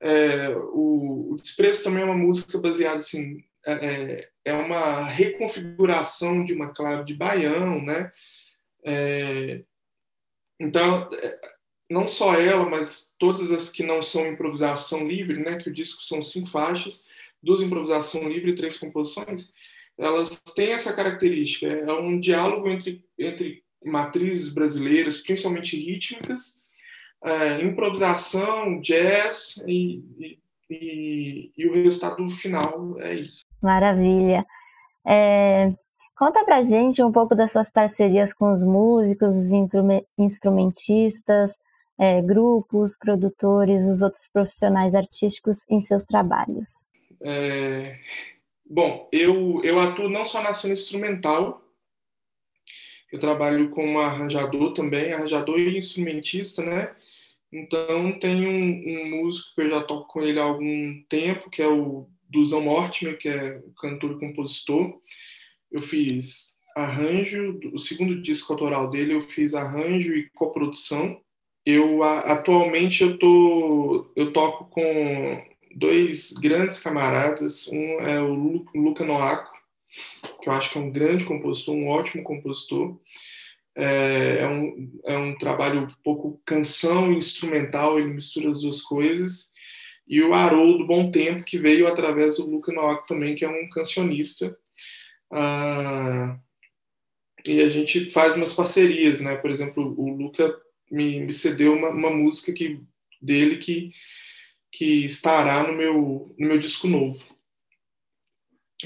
É, 0.00 0.48
o, 0.72 1.32
o, 1.32 1.36
Desprezo 1.36 1.84
também 1.84 2.02
é 2.02 2.06
uma 2.06 2.16
música 2.16 2.58
baseada 2.58 2.98
assim 2.98 3.42
é, 3.66 3.72
é, 3.72 4.28
é 4.44 4.54
uma 4.54 5.02
reconfiguração 5.02 6.44
de 6.44 6.54
uma 6.54 6.72
clave 6.72 7.04
de 7.04 7.14
baião, 7.14 7.82
né? 7.82 8.12
É, 8.84 9.62
então, 10.58 11.08
é, 11.12 11.38
não 11.88 12.08
só 12.08 12.34
ela, 12.34 12.68
mas 12.68 13.14
todas 13.18 13.50
as 13.50 13.70
que 13.70 13.82
não 13.82 14.02
são 14.02 14.26
improvisação 14.26 15.06
livre, 15.06 15.38
né, 15.38 15.56
que 15.58 15.68
o 15.68 15.72
disco 15.72 16.02
são 16.02 16.22
cinco 16.22 16.48
faixas, 16.48 17.04
duas 17.42 17.60
improvisação 17.60 18.28
livre 18.28 18.50
e 18.50 18.54
três 18.54 18.78
composições, 18.78 19.52
elas 19.98 20.40
têm 20.54 20.72
essa 20.72 20.92
característica. 20.92 21.66
É 21.66 21.92
um 21.92 22.18
diálogo 22.18 22.68
entre, 22.68 23.04
entre 23.18 23.62
matrizes 23.84 24.52
brasileiras, 24.52 25.18
principalmente 25.18 25.78
rítmicas, 25.78 26.62
é, 27.24 27.62
improvisação, 27.62 28.80
jazz 28.80 29.56
e, 29.66 30.02
e, 30.18 30.38
e, 30.70 31.52
e, 31.56 31.68
o 31.68 31.72
resultado 31.72 32.28
final 32.30 33.00
é 33.00 33.14
isso. 33.14 33.40
Maravilha. 33.62 34.44
É, 35.06 35.72
Conta 36.16 36.42
pra 36.46 36.62
gente 36.62 37.02
um 37.02 37.12
pouco 37.12 37.34
das 37.34 37.52
suas 37.52 37.70
parcerias 37.70 38.32
com 38.32 38.50
os 38.50 38.64
músicos, 38.64 39.34
os 39.34 39.52
instrumentistas, 40.16 41.58
é, 41.98 42.22
grupos, 42.22 42.96
produtores, 42.96 43.82
os 43.82 44.00
outros 44.00 44.26
profissionais 44.32 44.94
artísticos 44.94 45.68
em 45.68 45.78
seus 45.78 46.06
trabalhos. 46.06 46.86
É, 47.22 47.98
bom, 48.64 49.06
eu, 49.12 49.62
eu 49.62 49.78
atuo 49.78 50.08
não 50.08 50.24
só 50.24 50.42
na 50.42 50.54
cena 50.54 50.72
instrumental, 50.72 51.62
eu 53.12 53.20
trabalho 53.20 53.68
como 53.70 53.98
arranjador 53.98 54.72
também, 54.72 55.12
arranjador 55.12 55.58
e 55.58 55.76
instrumentista, 55.76 56.62
né? 56.62 56.96
Então 57.52 58.18
tem 58.18 58.46
um, 58.46 59.02
um, 59.02 59.22
músico 59.22 59.54
que 59.54 59.60
eu 59.60 59.68
já 59.68 59.82
toco 59.82 60.08
com 60.08 60.22
ele 60.22 60.40
há 60.40 60.44
algum 60.44 61.02
tempo, 61.10 61.50
que 61.50 61.60
é 61.60 61.68
o 61.68 62.08
Duzão 62.28 62.62
Mortimer, 62.62 63.18
que 63.18 63.28
é 63.28 63.60
cantor 63.78 64.12
e 64.12 64.18
compositor 64.20 64.98
eu 65.70 65.82
fiz 65.82 66.56
arranjo, 66.76 67.58
o 67.72 67.78
segundo 67.78 68.20
disco 68.20 68.52
autoral 68.52 68.90
dele 68.90 69.14
eu 69.14 69.20
fiz 69.20 69.54
arranjo 69.54 70.14
e 70.14 70.30
coprodução. 70.30 71.20
Eu 71.64 72.02
atualmente 72.02 73.02
eu 73.02 73.18
tô 73.18 74.12
eu 74.14 74.32
toco 74.32 74.66
com 74.66 75.42
dois 75.74 76.32
grandes 76.32 76.78
camaradas, 76.78 77.68
um 77.68 78.00
é 78.00 78.20
o 78.20 78.62
Luca 78.74 79.04
Noaco, 79.04 79.52
que 80.42 80.48
eu 80.48 80.52
acho 80.52 80.70
que 80.70 80.78
é 80.78 80.80
um 80.80 80.90
grande 80.90 81.24
compositor, 81.24 81.74
um 81.74 81.88
ótimo 81.88 82.22
compositor. 82.22 82.98
É, 83.78 84.38
é, 84.40 84.48
um, 84.48 84.90
é 85.04 85.18
um 85.18 85.36
trabalho 85.36 85.82
um 85.82 85.86
pouco 86.02 86.40
canção 86.46 87.12
e 87.12 87.18
instrumental, 87.18 87.98
ele 87.98 88.08
mistura 88.08 88.48
as 88.48 88.62
duas 88.62 88.80
coisas. 88.80 89.50
E 90.08 90.22
o 90.22 90.32
Haroldo 90.32 90.86
Bom 90.86 91.10
Tempo, 91.10 91.44
que 91.44 91.58
veio 91.58 91.86
através 91.86 92.36
do 92.36 92.48
Luca 92.48 92.72
Noaco 92.72 93.06
também, 93.06 93.34
que 93.34 93.44
é 93.44 93.48
um 93.48 93.68
cancionista. 93.68 94.56
Ah, 95.30 96.38
e 97.46 97.60
a 97.60 97.68
gente 97.68 98.10
faz 98.10 98.34
umas 98.34 98.52
parcerias, 98.52 99.20
né? 99.20 99.36
Por 99.36 99.50
exemplo, 99.50 99.94
o 99.98 100.10
Luca 100.10 100.54
me, 100.90 101.20
me 101.20 101.32
cedeu 101.32 101.74
uma, 101.74 101.90
uma, 101.90 102.10
música 102.10 102.52
que, 102.52 102.80
dele 103.20 103.58
que, 103.58 103.92
que 104.72 105.04
estará 105.04 105.66
no 105.66 105.72
meu, 105.74 106.34
no 106.38 106.48
meu 106.48 106.58
disco 106.58 106.86
novo. 106.86 107.24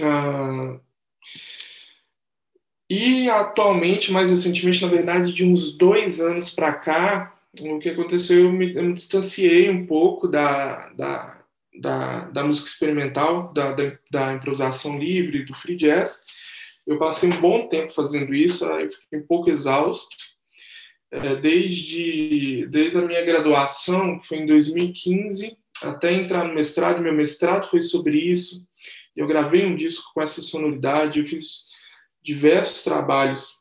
Ah, 0.01 0.80
e 2.88 3.30
atualmente, 3.30 4.11
mais 4.11 4.28
recentemente, 4.28 4.82
na 4.82 4.88
verdade, 4.88 5.32
de 5.32 5.45
uns 5.45 5.72
dois 5.76 6.20
anos 6.20 6.51
para 6.51 6.72
cá, 6.72 7.41
o 7.61 7.78
que 7.78 7.88
aconteceu, 7.88 8.45
eu 8.45 8.53
me, 8.53 8.74
eu 8.74 8.82
me 8.82 8.95
distanciei 8.95 9.70
um 9.70 9.86
pouco 9.86 10.26
da, 10.26 10.88
da, 10.95 11.39
da, 11.80 12.26
da 12.26 12.44
música 12.44 12.68
experimental, 12.68 13.52
da, 13.54 13.72
da, 13.72 13.98
da, 14.10 14.34
improvisação 14.34 14.98
livre, 14.98 15.44
do 15.44 15.54
free 15.54 15.76
jazz. 15.76 16.26
Eu 16.86 16.98
passei 16.98 17.30
um 17.30 17.40
bom 17.40 17.68
tempo 17.68 17.90
fazendo 17.90 18.34
isso, 18.34 18.66
eu 18.66 18.90
fiquei 18.90 19.18
um 19.18 19.26
pouco 19.26 19.48
exausto. 19.48 20.14
É, 21.10 21.34
desde, 21.36 22.66
desde 22.66 22.98
a 22.98 23.02
minha 23.02 23.24
graduação, 23.24 24.18
que 24.18 24.26
foi 24.26 24.38
em 24.38 24.46
2015, 24.46 25.56
até 25.82 26.12
entrar 26.12 26.44
no 26.44 26.54
mestrado, 26.54 27.02
meu 27.02 27.14
mestrado 27.14 27.68
foi 27.68 27.80
sobre 27.80 28.16
isso. 28.16 28.64
Eu 29.16 29.26
gravei 29.26 29.64
um 29.64 29.74
disco 29.74 30.12
com 30.14 30.20
essa 30.20 30.42
sonoridade, 30.42 31.18
eu 31.18 31.26
fiz 31.26 31.68
diversos 32.22 32.84
trabalhos 32.84 33.54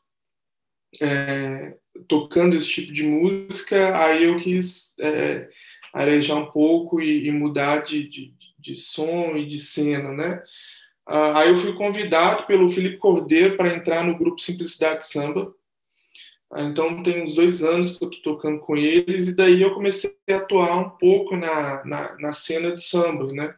é, 1.00 1.74
tocando 2.06 2.54
esse 2.54 2.68
tipo 2.68 2.92
de 2.92 3.04
música. 3.04 3.98
Aí 3.98 4.24
eu 4.24 4.38
quis 4.38 4.92
é, 5.00 5.48
arejar 5.92 6.36
um 6.36 6.50
pouco 6.50 7.00
e, 7.00 7.26
e 7.26 7.30
mudar 7.30 7.82
de, 7.84 8.08
de, 8.08 8.34
de, 8.58 8.76
som 8.76 9.36
e 9.36 9.46
de 9.46 9.58
cena, 9.58 10.12
né? 10.12 10.42
Ah, 11.06 11.40
aí 11.40 11.48
eu 11.48 11.56
fui 11.56 11.72
convidado 11.72 12.46
pelo 12.46 12.68
Felipe 12.68 12.98
Cordeiro 12.98 13.56
para 13.56 13.74
entrar 13.74 14.04
no 14.04 14.16
grupo 14.16 14.40
Simplicidade 14.40 15.06
Samba. 15.06 15.52
Ah, 16.52 16.62
então 16.62 17.02
tem 17.02 17.22
uns 17.22 17.34
dois 17.34 17.62
anos 17.62 17.96
que 17.96 18.04
eu 18.04 18.10
estou 18.10 18.34
tocando 18.34 18.60
com 18.60 18.76
eles 18.76 19.28
e 19.28 19.36
daí 19.36 19.62
eu 19.62 19.74
comecei 19.74 20.16
a 20.30 20.36
atuar 20.36 20.78
um 20.78 20.90
pouco 20.90 21.36
na, 21.36 21.84
na, 21.84 22.16
na 22.18 22.32
cena 22.32 22.72
de 22.72 22.82
samba, 22.82 23.32
né? 23.32 23.54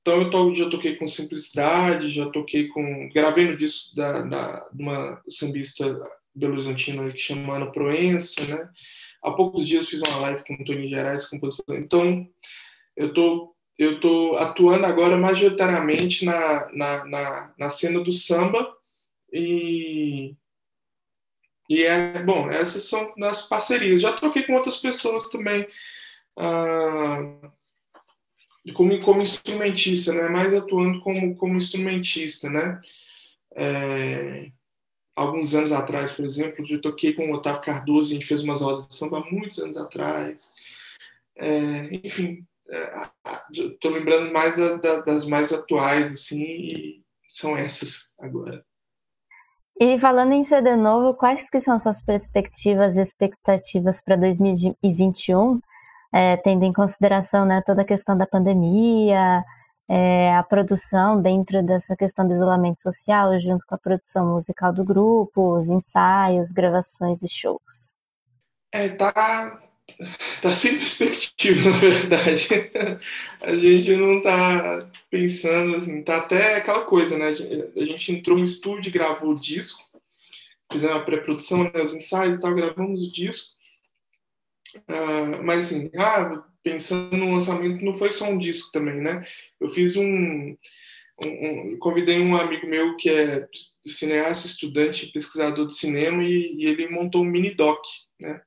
Então 0.00 0.22
eu 0.22 0.30
to, 0.30 0.54
já 0.54 0.68
toquei 0.70 0.96
com 0.96 1.06
Simplicidade, 1.06 2.10
já 2.10 2.26
toquei 2.30 2.68
com... 2.68 3.08
Gravei 3.10 3.46
no 3.46 3.56
disco 3.56 3.94
da, 3.94 4.22
da, 4.22 4.68
de 4.72 4.82
uma 4.82 5.20
sambista 5.28 5.84
belo-horizontina 6.34 7.10
que 7.12 7.18
chama 7.18 7.56
Ana 7.56 7.70
Proença, 7.70 8.44
né? 8.46 8.68
Há 9.22 9.30
poucos 9.32 9.66
dias 9.66 9.88
fiz 9.88 10.00
uma 10.02 10.20
live 10.20 10.44
com 10.44 10.54
o 10.54 10.64
Tony 10.64 10.88
Gerais, 10.88 11.26
compositor. 11.26 11.76
Então, 11.76 12.26
eu 12.96 13.12
tô, 13.12 13.54
eu 13.78 14.00
tô 14.00 14.36
atuando 14.36 14.86
agora 14.86 15.16
majoritariamente 15.16 16.24
na, 16.24 16.70
na, 16.72 17.04
na, 17.04 17.54
na 17.58 17.70
cena 17.70 18.00
do 18.00 18.12
samba 18.12 18.72
e 19.32 20.34
e 21.68 21.84
é 21.84 22.22
bom, 22.22 22.50
essas 22.50 22.84
são 22.84 23.12
as 23.24 23.46
parcerias. 23.46 24.00
Já 24.00 24.14
toquei 24.14 24.42
com 24.44 24.54
outras 24.54 24.78
pessoas 24.78 25.28
também, 25.28 25.68
ah, 26.34 27.20
como, 28.74 28.98
como 29.00 29.20
instrumentista, 29.20 30.14
né? 30.14 30.28
Mais 30.28 30.54
atuando 30.54 31.00
como, 31.00 31.36
como 31.36 31.56
instrumentista, 31.56 32.48
né? 32.48 32.80
É, 33.54 34.50
alguns 35.18 35.52
anos 35.52 35.72
atrás, 35.72 36.12
por 36.12 36.24
exemplo, 36.24 36.64
eu 36.68 36.80
toquei 36.80 37.12
com 37.12 37.30
o 37.30 37.34
Otávio 37.34 37.60
Cardoso, 37.60 38.10
a 38.10 38.14
gente 38.14 38.26
fez 38.26 38.42
umas 38.44 38.60
rodas 38.60 38.86
de 38.86 38.94
samba 38.94 39.24
muitos 39.30 39.58
anos 39.58 39.76
atrás. 39.76 40.52
É, 41.36 41.88
enfim, 42.04 42.46
estou 43.52 43.90
é, 43.90 43.94
lembrando 43.94 44.32
mais 44.32 44.56
das, 44.56 45.04
das 45.04 45.26
mais 45.26 45.52
atuais, 45.52 46.12
assim, 46.12 46.42
e 46.42 47.02
são 47.28 47.56
essas 47.56 48.08
agora. 48.18 48.64
E 49.80 49.98
falando 49.98 50.32
em 50.32 50.44
CD 50.44 50.76
novo, 50.76 51.14
quais 51.14 51.50
que 51.50 51.60
são 51.60 51.78
suas 51.78 52.02
perspectivas 52.02 52.96
e 52.96 53.00
expectativas 53.00 54.00
para 54.00 54.16
2021, 54.16 55.60
é, 56.12 56.36
tendo 56.36 56.64
em 56.64 56.72
consideração 56.72 57.44
né, 57.44 57.62
toda 57.64 57.82
a 57.82 57.86
questão 57.86 58.16
da 58.16 58.26
pandemia, 58.26 59.44
é, 59.88 60.34
a 60.34 60.42
produção 60.42 61.20
dentro 61.20 61.62
dessa 61.62 61.96
questão 61.96 62.26
do 62.26 62.34
isolamento 62.34 62.82
social, 62.82 63.38
junto 63.40 63.64
com 63.66 63.74
a 63.74 63.78
produção 63.78 64.34
musical 64.34 64.72
do 64.72 64.84
grupo, 64.84 65.56
os 65.56 65.68
ensaios, 65.68 66.52
gravações 66.52 67.22
e 67.22 67.28
shows? 67.28 67.96
É, 68.70 68.90
tá, 68.90 69.62
tá 70.42 70.54
sem 70.54 70.76
perspectiva, 70.76 71.70
na 71.70 71.78
verdade. 71.78 72.70
A 73.40 73.54
gente 73.54 73.96
não 73.96 74.20
tá 74.20 74.90
pensando 75.10 75.76
assim, 75.76 76.02
tá 76.02 76.18
até 76.18 76.56
aquela 76.56 76.84
coisa, 76.84 77.16
né? 77.16 77.28
A 77.28 77.84
gente 77.84 78.12
entrou 78.12 78.38
em 78.38 78.42
estúdio, 78.42 78.92
gravou 78.92 79.30
o 79.30 79.40
disco, 79.40 79.82
fizemos 80.70 80.96
a 80.96 81.00
pré-produção, 81.04 81.64
né, 81.64 81.82
os 81.82 81.94
ensaios 81.94 82.36
e 82.36 82.40
tal, 82.42 82.54
gravamos 82.54 83.00
o 83.00 83.10
disco. 83.10 83.56
Uh, 84.76 85.42
mas 85.42 85.64
assim, 85.64 85.90
ah, 85.96 86.44
pensando 86.68 87.16
no 87.16 87.32
lançamento, 87.32 87.84
não 87.84 87.94
foi 87.94 88.12
só 88.12 88.26
um 88.28 88.38
disco 88.38 88.70
também, 88.72 88.96
né? 88.96 89.24
Eu 89.60 89.68
fiz 89.68 89.96
um, 89.96 90.56
um, 91.24 91.26
um 91.26 91.78
convidei 91.78 92.20
um 92.20 92.36
amigo 92.36 92.66
meu 92.66 92.96
que 92.96 93.08
é 93.08 93.46
cineasta, 93.86 94.46
estudante, 94.46 95.10
pesquisador 95.12 95.66
de 95.66 95.74
cinema 95.74 96.22
e, 96.22 96.54
e 96.56 96.66
ele 96.66 96.88
montou 96.88 97.22
um 97.22 97.26
mini 97.26 97.54
doc, 97.54 97.82
né? 98.20 98.40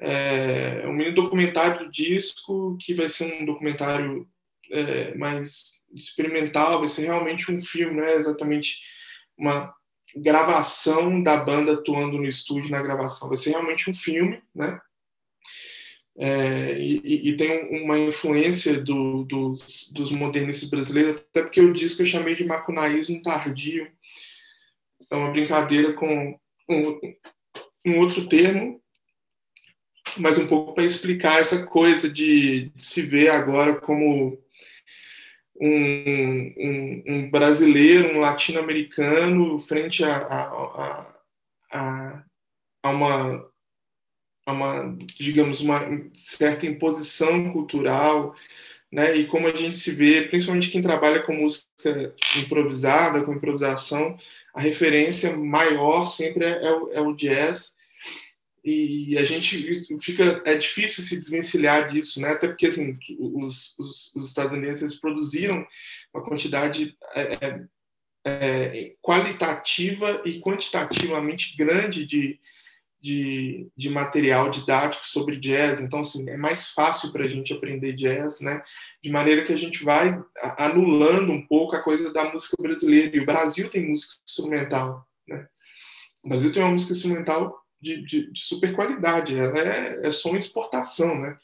É 0.00 0.86
um 0.86 0.92
mini 0.92 1.12
documentário 1.12 1.84
do 1.84 1.90
disco 1.90 2.76
que 2.80 2.94
vai 2.94 3.08
ser 3.08 3.40
um 3.40 3.44
documentário 3.44 4.28
é, 4.70 5.14
mais 5.16 5.84
experimental, 5.94 6.80
vai 6.80 6.88
ser 6.88 7.02
realmente 7.02 7.50
um 7.50 7.60
filme, 7.60 7.96
não 7.96 8.04
é 8.04 8.14
exatamente 8.14 8.80
uma 9.36 9.74
gravação 10.16 11.22
da 11.22 11.36
banda 11.36 11.74
atuando 11.74 12.18
no 12.18 12.26
estúdio 12.26 12.70
na 12.70 12.82
gravação, 12.82 13.28
vai 13.28 13.36
ser 13.36 13.50
realmente 13.50 13.90
um 13.90 13.94
filme, 13.94 14.42
né? 14.54 14.80
É, 16.20 16.76
e, 16.76 17.28
e, 17.28 17.36
tem 17.36 17.80
uma 17.80 17.96
influência 17.96 18.82
do, 18.82 19.22
dos, 19.22 19.88
dos 19.92 20.10
modernistas 20.10 20.68
brasileiros, 20.68 21.20
até 21.30 21.42
porque 21.42 21.60
o 21.60 21.72
disco 21.72 22.02
eu 22.02 22.06
chamei 22.06 22.34
de 22.34 22.44
macunaísmo 22.44 23.22
tardio, 23.22 23.88
é 25.08 25.14
uma 25.14 25.30
brincadeira 25.30 25.92
com 25.92 26.36
um, 26.68 27.00
um 27.86 27.98
outro 28.00 28.26
termo, 28.26 28.82
mas 30.16 30.38
um 30.38 30.48
pouco 30.48 30.74
para 30.74 30.84
explicar 30.84 31.40
essa 31.40 31.64
coisa 31.66 32.10
de, 32.10 32.70
de, 32.70 32.82
se 32.82 33.00
ver 33.02 33.28
agora 33.28 33.76
como 33.76 34.36
um, 35.60 36.54
um, 36.58 37.02
um 37.06 37.30
brasileiro, 37.30 38.16
um 38.16 38.18
latino-americano 38.18 39.60
frente 39.60 40.02
a, 40.02 40.16
a, 40.16 41.14
a, 41.70 42.24
a 42.82 42.90
uma 42.90 43.47
uma, 44.52 44.96
digamos, 45.18 45.60
uma 45.60 45.80
certa 46.14 46.66
imposição 46.66 47.52
cultural, 47.52 48.34
né? 48.90 49.16
E 49.16 49.26
como 49.26 49.46
a 49.46 49.52
gente 49.52 49.76
se 49.76 49.90
vê, 49.90 50.22
principalmente 50.22 50.70
quem 50.70 50.80
trabalha 50.80 51.22
com 51.22 51.34
música 51.34 52.14
improvisada, 52.36 53.22
com 53.22 53.34
improvisação, 53.34 54.16
a 54.54 54.60
referência 54.60 55.36
maior 55.36 56.06
sempre 56.06 56.44
é, 56.44 56.64
é, 56.64 56.72
o, 56.72 56.92
é 56.92 57.00
o 57.00 57.14
jazz. 57.14 57.76
E 58.64 59.16
a 59.16 59.24
gente 59.24 59.86
fica 60.00 60.42
é 60.44 60.54
difícil 60.54 61.02
se 61.02 61.18
desvencilhar 61.18 61.88
disso, 61.90 62.20
né? 62.20 62.30
Até 62.30 62.48
porque 62.48 62.66
assim 62.66 62.98
os, 63.18 63.78
os, 63.78 64.14
os 64.14 64.26
estadunidenses 64.26 64.96
produziram 64.96 65.66
uma 66.12 66.22
quantidade 66.22 66.96
é, 67.14 67.38
é, 67.44 67.68
é 68.24 68.94
qualitativa 69.00 70.22
e 70.24 70.40
quantitativamente 70.40 71.56
grande 71.56 72.04
de, 72.04 72.38
de, 73.00 73.68
de 73.76 73.88
material 73.88 74.50
didático 74.50 75.06
sobre 75.06 75.36
jazz, 75.36 75.80
então 75.80 76.00
assim, 76.00 76.28
é 76.28 76.36
mais 76.36 76.70
fácil 76.70 77.12
para 77.12 77.24
a 77.24 77.28
gente 77.28 77.52
aprender 77.52 77.92
jazz, 77.92 78.40
né? 78.40 78.62
De 79.02 79.10
maneira 79.10 79.44
que 79.44 79.52
a 79.52 79.56
gente 79.56 79.84
vai 79.84 80.20
anulando 80.56 81.32
um 81.32 81.46
pouco 81.46 81.76
a 81.76 81.82
coisa 81.82 82.12
da 82.12 82.32
música 82.32 82.56
brasileira. 82.60 83.16
E 83.16 83.20
o 83.20 83.26
Brasil 83.26 83.70
tem 83.70 83.88
música 83.88 84.14
instrumental, 84.26 85.06
né? 85.26 85.46
O 86.24 86.28
Brasil 86.28 86.52
tem 86.52 86.62
uma 86.62 86.72
música 86.72 86.92
instrumental 86.92 87.56
de, 87.80 88.04
de, 88.04 88.32
de 88.32 88.40
super 88.40 88.74
qualidade, 88.74 89.36
ela 89.36 89.58
é, 89.58 90.08
é 90.08 90.12
som 90.12 90.36
exportação, 90.36 91.18
né? 91.20 91.38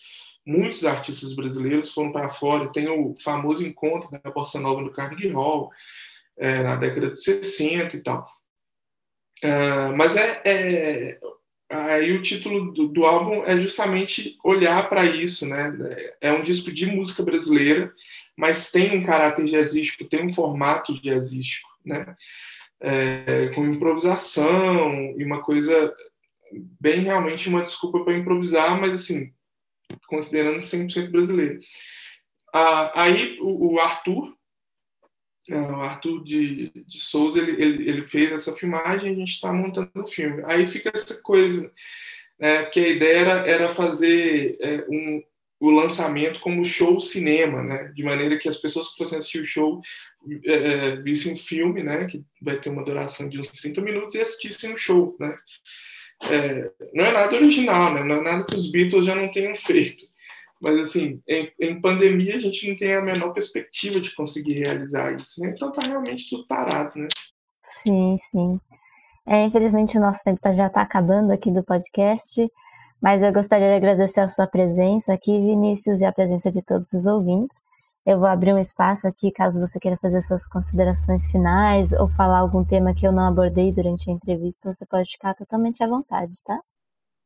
Muitos 0.45 0.85
artistas 0.85 1.35
brasileiros 1.35 1.93
foram 1.93 2.13
para 2.13 2.29
fora, 2.29 2.71
tem 2.71 2.89
o 2.89 3.15
famoso 3.23 3.65
encontro 3.65 4.11
da 4.11 4.31
Bossa 4.31 4.61
Nova 4.61 4.83
do 4.83 4.93
Carnegie 4.93 5.29
Hall, 5.29 5.71
é, 6.37 6.63
na 6.63 6.77
década 6.77 7.13
de 7.13 7.21
60 7.21 7.97
e 7.97 8.03
tal. 8.03 8.27
Uh, 9.43 9.95
mas 9.97 10.17
é, 10.17 10.41
é, 10.45 11.21
Aí 11.75 12.13
o 12.13 12.23
título 12.23 12.73
do, 12.73 12.87
do 12.87 13.05
álbum 13.05 13.43
é 13.45 13.59
justamente 13.61 14.39
olhar 14.45 14.89
para 14.89 15.05
isso, 15.05 15.45
né? 15.45 15.77
É 16.21 16.33
um 16.33 16.45
disco 16.45 16.71
de 16.71 16.87
música 16.87 17.23
brasileira, 17.23 17.93
mas 18.37 18.71
tem 18.71 18.97
um 18.97 19.03
caráter 19.03 19.45
jazzístico, 19.45 20.05
tem 20.05 20.25
um 20.25 20.33
formato 20.33 20.95
jazzístico, 21.03 21.69
né? 21.85 22.17
É, 22.81 23.49
com 23.55 23.67
improvisação 23.67 25.15
e 25.19 25.25
uma 25.25 25.43
coisa 25.43 25.93
bem 26.81 27.03
realmente 27.03 27.49
uma 27.49 27.63
desculpa 27.63 28.05
para 28.05 28.17
improvisar, 28.17 28.81
mas 28.81 28.93
assim, 28.93 29.33
considerando 30.07 30.59
100% 30.59 31.11
brasileiro. 31.11 31.59
Ah, 32.53 33.03
aí 33.03 33.37
o, 33.41 33.75
o 33.75 33.81
Arthur, 33.81 34.34
é, 35.49 35.57
o 35.57 35.77
Arthur 35.77 36.25
de, 36.25 36.71
de 36.87 37.01
Souza 37.01 37.39
ele, 37.39 37.63
ele, 37.63 37.89
ele, 37.89 38.07
fez 38.07 38.33
essa 38.33 38.55
filmagem 38.55 39.13
a 39.13 39.15
gente 39.15 39.33
está 39.33 39.53
montando 39.53 39.91
o 39.95 40.07
filme. 40.07 40.43
Aí 40.47 40.67
fica 40.67 40.91
essa 40.95 41.21
coisa, 41.23 41.71
né, 42.39 42.65
que 42.67 42.81
a 42.81 42.89
ideia 42.89 43.19
era, 43.19 43.33
era 43.47 43.69
fazer 43.69 44.57
é, 44.61 44.87
um, 44.89 45.23
o 45.61 45.71
lançamento 45.71 46.41
como 46.41 46.65
show 46.65 46.99
cinema, 46.99 47.63
né, 47.63 47.93
de 47.95 48.03
maneira 48.03 48.39
que 48.39 48.49
as 48.49 48.57
pessoas 48.57 48.91
que 48.91 48.97
fossem 48.97 49.19
assistir 49.19 49.43
o 49.43 49.47
show 49.47 49.83
é, 50.47 50.55
é 50.55 50.97
vissem 50.97 51.35
o 51.35 51.37
filme, 51.37 51.83
né, 51.83 52.07
que 52.07 52.25
vai 52.41 52.59
ter 52.59 52.71
uma 52.71 52.85
duração 52.85 53.29
de 53.29 53.39
uns 53.39 53.49
30 53.49 53.83
minutos, 53.83 54.15
e 54.15 54.21
assistissem 54.21 54.73
o 54.73 54.79
show. 54.79 55.15
Né. 55.21 55.37
É, 56.31 56.71
não 56.95 57.05
é 57.05 57.13
nada 57.13 57.37
original, 57.37 57.93
né, 57.93 58.03
não 58.03 58.17
é 58.17 58.23
nada 58.23 58.47
que 58.47 58.57
os 58.57 58.71
Beatles 58.71 59.05
já 59.05 59.15
não 59.15 59.31
tenham 59.31 59.55
feito. 59.57 60.05
Mas, 60.65 60.81
assim, 60.81 61.21
em, 61.29 61.53
em, 61.61 61.79
pandemia 61.79 62.37
a 62.37 62.41
gente 62.41 62.67
não 62.71 62.75
tem 62.75 62.95
a 62.95 63.03
menor 63.03 63.35
perspectiva 63.35 64.01
de 64.01 64.15
conseguir 64.15 64.55
realizar 64.55 65.15
isso, 65.15 65.39
né? 65.43 65.53
Então 65.55 65.71
tá 65.71 65.83
realmente 65.83 66.27
tudo 66.31 66.47
parado, 66.47 66.99
né? 66.99 67.09
Sim, 67.63 68.17
sim. 68.31 68.59
É, 69.27 69.45
infelizmente 69.45 69.99
o 69.99 70.01
nosso 70.01 70.25
tempo 70.25 70.41
tá, 70.41 70.53
já 70.53 70.69
está 70.69 70.81
acabando 70.81 71.33
aqui 71.33 71.51
do 71.51 71.63
podcast, 71.63 72.51
mas 73.01 73.23
eu 73.23 73.31
gostaria 73.31 73.69
de 73.69 73.75
agradecer 73.75 74.21
a 74.21 74.29
sua 74.29 74.47
presença 74.47 75.13
aqui, 75.13 75.33
Vinícius, 75.33 76.01
e 76.01 76.05
a 76.07 76.13
presença 76.13 76.51
de 76.51 76.63
todos 76.63 76.91
os 76.95 77.07
ouvintes. 77.07 77.57
Eu 78.07 78.19
vou 78.19 78.27
abrir 78.29 78.55
um 78.55 78.59
espaço 78.59 79.07
aqui 79.07 79.31
caso 79.31 79.61
você 79.61 79.79
queira 79.79 79.99
fazer 79.99 80.23
suas 80.23 80.47
considerações 80.47 81.31
finais 81.31 81.93
ou 81.93 82.09
falar 82.09 82.39
algum 82.39 82.65
tema 82.65 82.95
que 82.95 83.07
eu 83.07 83.13
não 83.13 83.27
abordei 83.27 83.71
durante 83.71 84.09
a 84.09 84.13
entrevista, 84.15 84.73
você 84.73 84.87
pode 84.87 85.11
ficar 85.11 85.35
totalmente 85.35 85.85
à 85.85 85.87
vontade, 85.87 86.37
tá? 86.43 86.59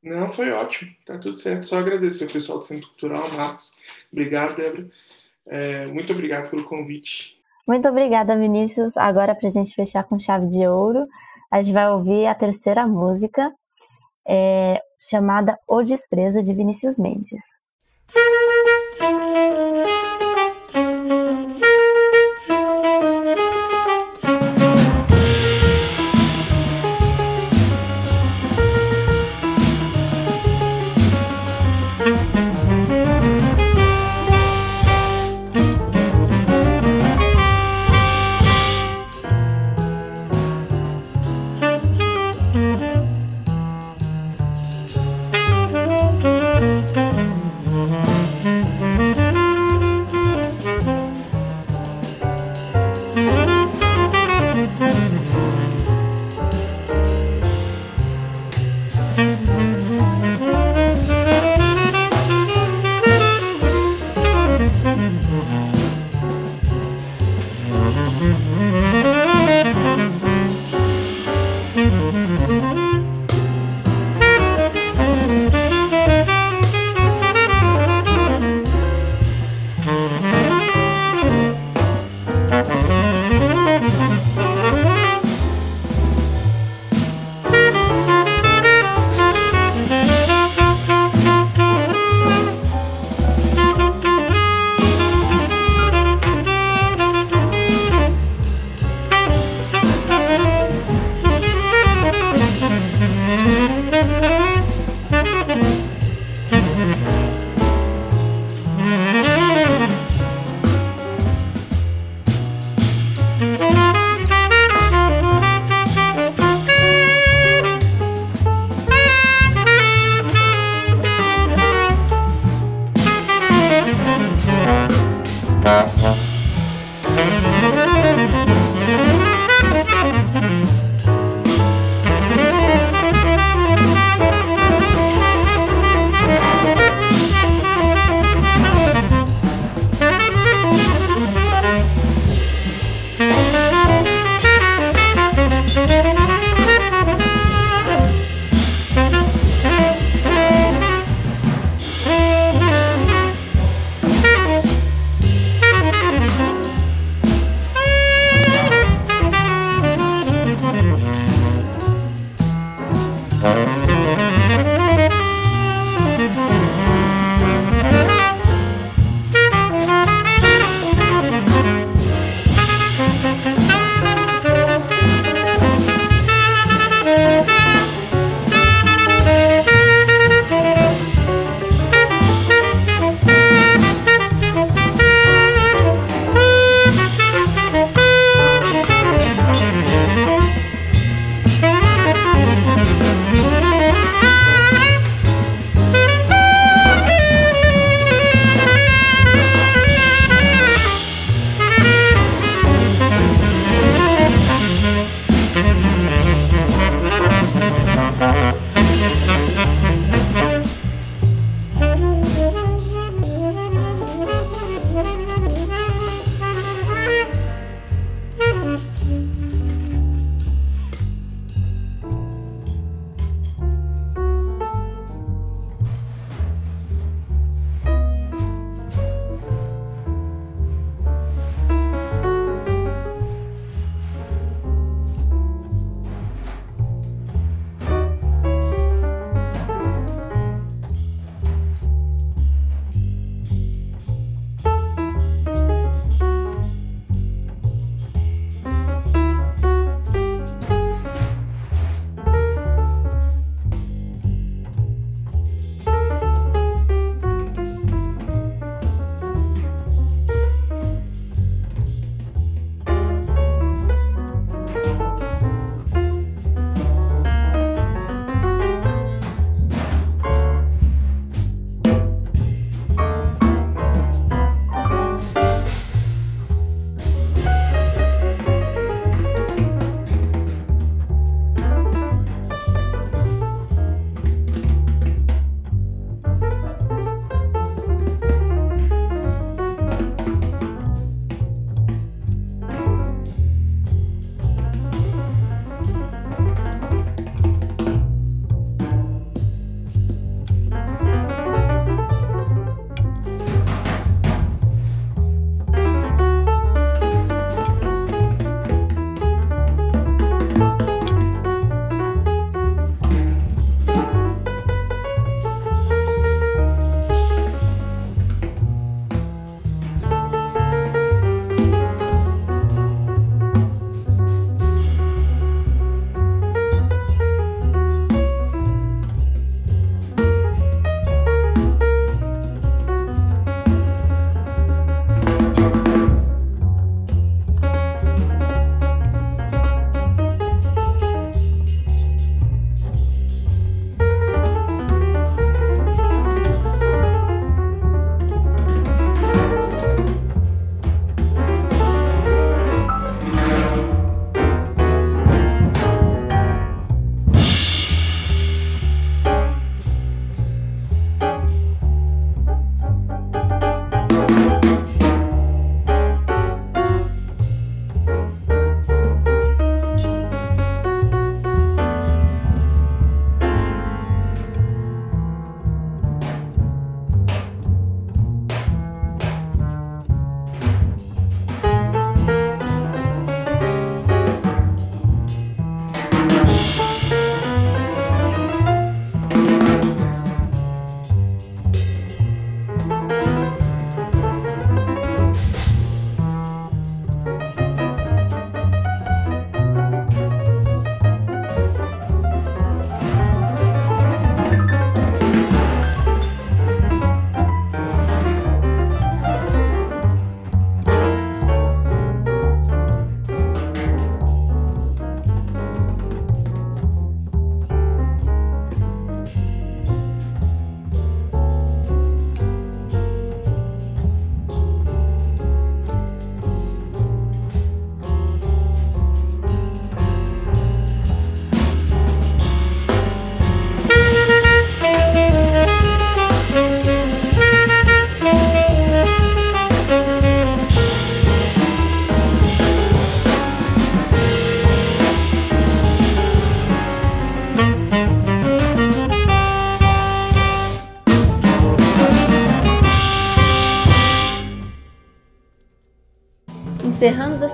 Não, 0.03 0.31
foi 0.31 0.51
ótimo. 0.51 0.91
Tá 1.05 1.19
tudo 1.19 1.37
certo. 1.37 1.67
Só 1.67 1.79
agradecer 1.79 2.25
ao 2.25 2.31
pessoal 2.31 2.59
do 2.59 2.65
Centro 2.65 2.89
Cultural, 2.89 3.31
Marcos. 3.33 3.73
Obrigado, 4.13 4.57
Débora. 4.57 4.89
É, 5.47 5.87
muito 5.87 6.13
obrigado 6.13 6.51
pelo 6.51 6.65
convite. 6.65 7.39
Muito 7.67 7.89
obrigada, 7.89 8.37
Vinícius. 8.37 8.97
Agora, 8.97 9.35
para 9.35 9.49
a 9.49 9.51
gente 9.51 9.75
fechar 9.75 10.05
com 10.05 10.19
chave 10.19 10.47
de 10.47 10.67
ouro, 10.67 11.07
a 11.51 11.61
gente 11.61 11.73
vai 11.73 11.91
ouvir 11.91 12.27
a 12.27 12.35
terceira 12.35 12.87
música, 12.87 13.53
é, 14.27 14.81
chamada 15.01 15.59
O 15.67 15.83
Desprezo, 15.83 16.43
de 16.43 16.55
Vinícius 16.55 16.99
Mendes. 16.99 17.43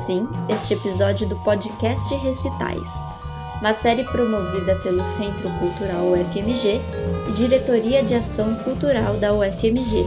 Assim 0.05 0.29
este 0.51 0.75
episódio 0.75 1.27
do 1.27 1.37
podcast 1.37 2.15
Recitais, 2.17 2.89
uma 3.59 3.73
série 3.73 4.05
promovida 4.05 4.77
pelo 4.83 5.03
Centro 5.03 5.49
Cultural 5.59 6.05
UFMG 6.13 6.79
e 7.27 7.33
Diretoria 7.33 8.03
de 8.03 8.15
Ação 8.15 8.55
Cultural 8.57 9.15
da 9.15 9.33
UFMG. 9.33 10.05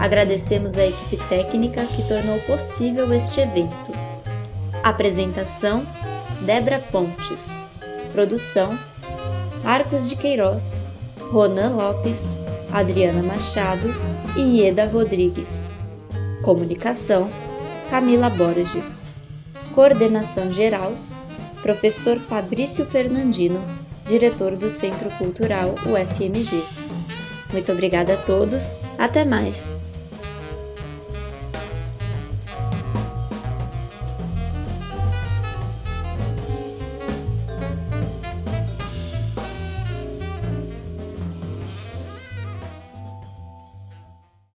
Agradecemos 0.00 0.74
a 0.74 0.86
equipe 0.86 1.16
técnica 1.28 1.84
que 1.86 2.02
tornou 2.08 2.40
possível 2.40 3.12
este 3.14 3.40
evento. 3.42 3.92
Apresentação: 4.82 5.86
Débora 6.40 6.80
Pontes. 6.90 7.46
Produção: 8.12 8.76
Marcos 9.62 10.08
de 10.08 10.16
Queiroz, 10.16 10.80
Ronan 11.30 11.76
Lopes, 11.76 12.28
Adriana 12.72 13.22
Machado 13.22 13.88
e 14.36 14.40
Ieda 14.40 14.84
Rodrigues. 14.86 15.62
Comunicação: 16.42 17.30
Camila 17.88 18.28
Borges. 18.28 18.95
Coordenação 19.76 20.48
geral: 20.48 20.96
Professor 21.60 22.16
Fabrício 22.16 22.86
Fernandino, 22.86 23.62
diretor 24.06 24.56
do 24.56 24.70
Centro 24.70 25.10
Cultural 25.18 25.74
UFMG. 25.84 26.64
Muito 27.52 27.72
obrigada 27.72 28.14
a 28.14 28.16
todos, 28.16 28.78
até 28.96 29.22
mais! 29.22 29.75